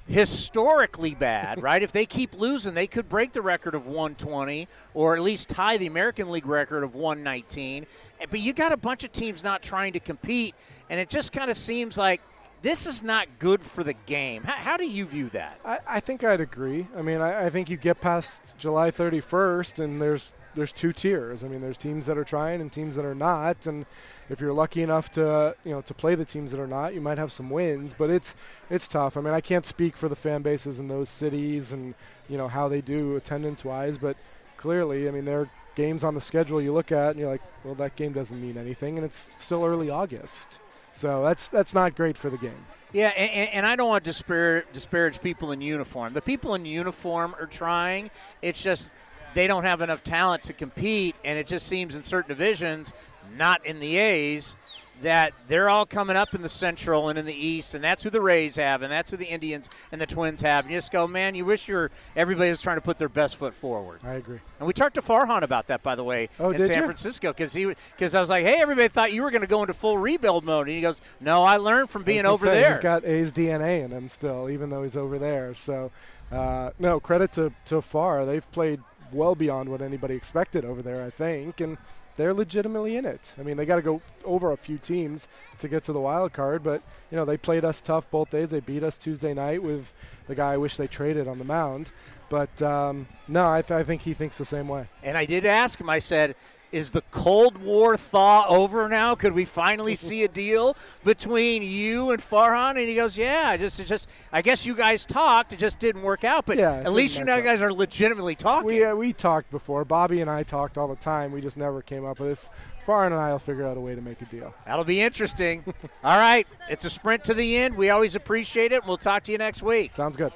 historically 0.06 1.16
bad, 1.16 1.60
right? 1.62 1.82
if 1.82 1.90
they 1.90 2.06
keep 2.06 2.38
losing, 2.38 2.74
they 2.74 2.86
could 2.86 3.08
break 3.08 3.32
the 3.32 3.42
record 3.42 3.74
of 3.74 3.88
120 3.88 4.68
or 4.94 5.16
at 5.16 5.20
least 5.20 5.48
tie 5.48 5.76
the 5.76 5.88
American 5.88 6.30
League 6.30 6.46
record 6.46 6.84
of 6.84 6.94
119. 6.94 7.86
But 8.30 8.38
you 8.38 8.52
got 8.52 8.70
a 8.70 8.76
bunch 8.76 9.02
of 9.02 9.10
teams 9.10 9.42
not 9.42 9.60
trying 9.60 9.94
to 9.94 9.98
compete, 9.98 10.54
and 10.88 11.00
it 11.00 11.08
just 11.08 11.32
kind 11.32 11.50
of 11.50 11.56
seems 11.56 11.98
like 11.98 12.20
this 12.62 12.86
is 12.86 13.02
not 13.02 13.26
good 13.40 13.60
for 13.60 13.82
the 13.82 13.94
game. 14.06 14.44
How, 14.44 14.52
how 14.52 14.76
do 14.76 14.86
you 14.86 15.06
view 15.06 15.28
that? 15.30 15.58
I, 15.64 15.80
I 15.88 15.98
think 15.98 16.22
I'd 16.22 16.40
agree. 16.40 16.86
I 16.96 17.02
mean, 17.02 17.20
I, 17.20 17.46
I 17.46 17.50
think 17.50 17.68
you 17.68 17.76
get 17.76 18.00
past 18.00 18.54
July 18.58 18.92
31st, 18.92 19.82
and 19.82 20.00
there's 20.00 20.30
there's 20.54 20.72
two 20.72 20.92
tiers. 20.92 21.44
I 21.44 21.48
mean, 21.48 21.60
there's 21.60 21.78
teams 21.78 22.06
that 22.06 22.18
are 22.18 22.24
trying 22.24 22.60
and 22.60 22.72
teams 22.72 22.96
that 22.96 23.04
are 23.04 23.14
not, 23.14 23.66
and 23.66 23.86
if 24.30 24.40
you're 24.40 24.52
lucky 24.52 24.82
enough 24.82 25.11
to 25.12 25.54
you 25.64 25.73
know 25.73 25.80
to 25.82 25.94
play 25.94 26.14
the 26.14 26.25
teams 26.25 26.50
that 26.52 26.61
are 26.61 26.66
not, 26.66 26.94
you 26.94 27.00
might 27.00 27.18
have 27.18 27.32
some 27.32 27.50
wins. 27.50 27.94
But 27.94 28.11
it's 28.11 28.35
it's 28.70 28.88
tough. 28.88 29.16
I 29.16 29.20
mean, 29.20 29.35
I 29.35 29.40
can't 29.40 29.64
speak 29.64 29.97
for 29.97 30.08
the 30.08 30.16
fan 30.16 30.42
bases 30.42 30.78
in 30.78 30.88
those 30.88 31.08
cities 31.08 31.73
and 31.73 31.94
you 32.28 32.37
know 32.37 32.49
how 32.49 32.68
they 32.68 32.80
do 32.80 33.16
attendance 33.16 33.64
wise, 33.64 33.99
but 33.99 34.16
clearly, 34.56 35.08
I 35.08 35.11
mean, 35.11 35.25
there 35.25 35.40
are 35.40 35.50
games 35.75 36.04
on 36.04 36.14
the 36.14 36.20
schedule 36.20 36.61
you 36.61 36.73
look 36.73 36.92
at 36.92 37.11
and 37.11 37.20
you're 37.20 37.30
like, 37.30 37.42
well, 37.64 37.75
that 37.76 37.97
game 37.97 38.12
doesn't 38.12 38.40
mean 38.40 38.58
anything, 38.58 38.99
and 38.99 39.04
it's 39.04 39.30
still 39.37 39.64
early 39.64 39.90
August, 39.90 40.58
so 40.92 41.23
that's 41.23 41.49
that's 41.49 41.75
not 41.75 41.94
great 41.94 42.18
for 42.18 42.30
the 42.30 42.38
game. 42.38 42.64
Yeah, 42.92 43.08
and, 43.08 43.50
and, 43.50 43.66
I 43.66 43.76
don't 43.76 43.88
want 43.88 44.02
to 44.04 44.08
disparage, 44.08 44.64
disparage 44.73 45.20
people 45.20 45.52
in 45.52 45.61
uniform. 45.61 46.14
The 46.14 46.23
people 46.23 46.54
in 46.54 46.64
uniform 46.64 47.35
are 47.38 47.44
trying. 47.44 48.11
It's 48.40 48.62
just 48.62 48.92
they 49.35 49.47
don't 49.47 49.64
have 49.64 49.80
enough 49.80 50.02
talent 50.02 50.42
to 50.44 50.52
compete, 50.52 51.14
and 51.25 51.38
it 51.38 51.47
just 51.47 51.66
seems 51.66 51.94
in 51.94 52.02
certain 52.02 52.28
divisions, 52.28 52.92
not 53.37 53.64
in 53.64 53.80
the 53.80 53.97
A's, 53.97 54.56
that 55.02 55.32
they're 55.47 55.68
all 55.68 55.87
coming 55.87 56.16
up 56.16 56.35
in 56.35 56.42
the 56.42 56.49
Central 56.49 57.08
and 57.08 57.18
in 57.18 57.25
the 57.25 57.35
East, 57.35 57.75
and 57.75 57.82
that's 57.82 58.02
who 58.02 58.11
the 58.11 58.20
Rays 58.20 58.56
have, 58.56 58.82
and 58.82 58.90
that's 58.90 59.11
who 59.11 59.16
the 59.16 59.26
Indians 59.26 59.68
and 59.92 60.00
the 60.00 60.06
Twins 60.06 60.40
have. 60.40 60.64
And 60.64 60.73
you 60.73 60.78
just 60.78 60.90
go, 60.90 61.06
man, 61.06 61.35
you 61.35 61.44
wish 61.44 61.68
your 61.68 61.90
everybody 62.16 62.50
was 62.50 62.61
trying 62.61 62.76
to 62.76 62.80
put 62.80 62.99
their 62.99 63.08
best 63.08 63.37
foot 63.37 63.54
forward. 63.54 64.00
I 64.02 64.14
agree. 64.14 64.40
And 64.58 64.66
we 64.66 64.73
talked 64.73 64.97
to 64.97 65.02
Farhan 65.02 65.42
about 65.42 65.68
that, 65.68 65.82
by 65.82 65.94
the 65.94 66.04
way, 66.04 66.28
oh, 66.40 66.50
in 66.50 66.62
San 66.64 66.78
you? 66.78 66.85
Francisco, 66.85 67.32
because 67.32 67.52
he 67.52 67.66
because 67.66 68.14
I 68.14 68.20
was 68.20 68.30
like, 68.30 68.44
hey, 68.44 68.61
everybody 68.61 68.88
thought 68.88 69.12
you 69.12 69.23
were 69.23 69.30
going 69.30 69.42
to 69.42 69.49
go 69.49 69.62
into 69.62 69.75
full 69.75 69.99
rebuild 69.99 70.44
mode, 70.44 70.66
and 70.66 70.76
he 70.76 70.82
goes, 70.82 71.00
no, 71.20 71.44
I 71.44 71.58
learned 71.58 71.90
from 71.90 72.02
being 72.02 72.26
over 72.26 72.47
say, 72.47 72.61
there. 72.61 72.70
He's 72.70 72.78
got 72.78 73.04
A's 73.04 73.32
DNA 73.32 73.85
in 73.85 73.90
him 73.90 74.08
still, 74.08 74.50
even 74.50 74.70
though 74.70 74.82
he's 74.82 74.97
over 74.97 75.18
there. 75.18 75.54
So, 75.54 75.90
uh, 76.32 76.70
no 76.78 76.99
credit 76.99 77.32
to 77.32 77.52
to 77.66 77.80
Far. 77.80 78.26
They've 78.26 78.50
played 78.50 78.80
well 79.12 79.34
beyond 79.34 79.68
what 79.68 79.80
anybody 79.80 80.14
expected 80.14 80.64
over 80.64 80.82
there, 80.82 81.04
I 81.04 81.10
think, 81.10 81.60
and 81.60 81.78
they're 82.16 82.34
legitimately 82.34 82.96
in 82.96 83.04
it. 83.04 83.34
I 83.38 83.42
mean, 83.42 83.56
they 83.56 83.64
got 83.64 83.76
to 83.76 83.82
go 83.82 84.02
over 84.24 84.50
a 84.52 84.56
few 84.56 84.76
teams 84.76 85.28
to 85.60 85.68
get 85.68 85.84
to 85.84 85.92
the 85.92 86.00
wild 86.00 86.32
card, 86.32 86.64
but 86.64 86.82
you 87.10 87.16
know 87.16 87.24
they 87.24 87.36
played 87.36 87.64
us 87.64 87.80
tough 87.80 88.10
both 88.10 88.30
days. 88.30 88.50
They 88.50 88.60
beat 88.60 88.82
us 88.82 88.98
Tuesday 88.98 89.32
night 89.32 89.62
with 89.62 89.94
the 90.26 90.34
guy 90.34 90.54
I 90.54 90.56
wish 90.56 90.76
they 90.76 90.88
traded 90.88 91.28
on 91.28 91.38
the 91.38 91.44
mound. 91.44 91.90
But 92.28 92.60
um, 92.60 93.06
no, 93.26 93.50
I, 93.50 93.62
th- 93.62 93.78
I 93.78 93.84
think 93.84 94.02
he 94.02 94.14
thinks 94.14 94.36
the 94.36 94.44
same 94.44 94.68
way. 94.68 94.86
And 95.02 95.16
I 95.16 95.24
did 95.24 95.46
ask 95.46 95.80
him. 95.80 95.88
I 95.88 95.98
said, 95.98 96.34
is 96.72 96.90
the 96.90 97.02
Cold 97.10 97.58
War 97.58 97.96
thaw 97.96 98.46
over 98.48 98.88
now? 98.88 99.14
Could 99.14 99.32
we 99.32 99.44
finally 99.44 99.94
see 99.96 100.25
a 100.25 100.28
deal 100.28 100.76
between 101.04 101.62
you 101.62 102.10
and 102.10 102.22
Farhan? 102.22 102.70
And 102.70 102.88
he 102.88 102.94
goes, 102.94 103.16
"Yeah, 103.16 103.56
just, 103.56 103.84
just, 103.87 104.08
I 104.32 104.42
guess 104.42 104.66
you 104.66 104.75
guys 104.75 105.04
talked. 105.06 105.52
It 105.52 105.58
just 105.58 105.78
didn't 105.78 106.02
work 106.02 106.25
out. 106.25 106.46
But 106.46 106.58
yeah, 106.58 106.75
at 106.75 106.92
least 106.92 107.18
you 107.18 107.25
know, 107.25 107.40
guys 107.42 107.62
are 107.62 107.72
legitimately 107.72 108.34
talking." 108.34 108.66
We 108.66 108.84
uh, 108.84 108.94
we 108.94 109.12
talked 109.12 109.50
before. 109.50 109.84
Bobby 109.84 110.20
and 110.20 110.30
I 110.30 110.42
talked 110.42 110.78
all 110.78 110.88
the 110.88 110.96
time. 110.96 111.32
We 111.32 111.40
just 111.40 111.56
never 111.56 111.82
came 111.82 112.04
up 112.04 112.20
with 112.20 112.44
it. 112.44 112.50
Farhan 112.87 113.08
and 113.08 113.16
I 113.16 113.32
will 113.32 113.38
figure 113.38 113.66
out 113.66 113.76
a 113.76 113.80
way 113.80 113.94
to 113.94 114.00
make 114.00 114.22
a 114.22 114.25
deal. 114.25 114.54
That'll 114.64 114.82
be 114.82 115.02
interesting. 115.02 115.62
all 116.04 116.18
right, 116.18 116.46
it's 116.70 116.87
a 116.87 116.90
sprint 116.90 117.22
to 117.25 117.34
the 117.34 117.56
end. 117.58 117.76
We 117.76 117.90
always 117.90 118.16
appreciate 118.16 118.72
it. 118.72 118.76
and 118.76 118.87
We'll 118.88 118.96
talk 118.96 119.25
to 119.25 119.32
you 119.32 119.37
next 119.37 119.62
week. 119.62 119.94
Sounds 119.94 120.16
good. 120.16 120.32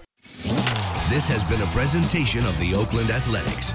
This 1.09 1.29
has 1.29 1.45
been 1.45 1.63
a 1.63 1.67
presentation 1.67 2.45
of 2.47 2.59
the 2.59 2.75
Oakland 2.75 3.11
Athletics. 3.11 3.75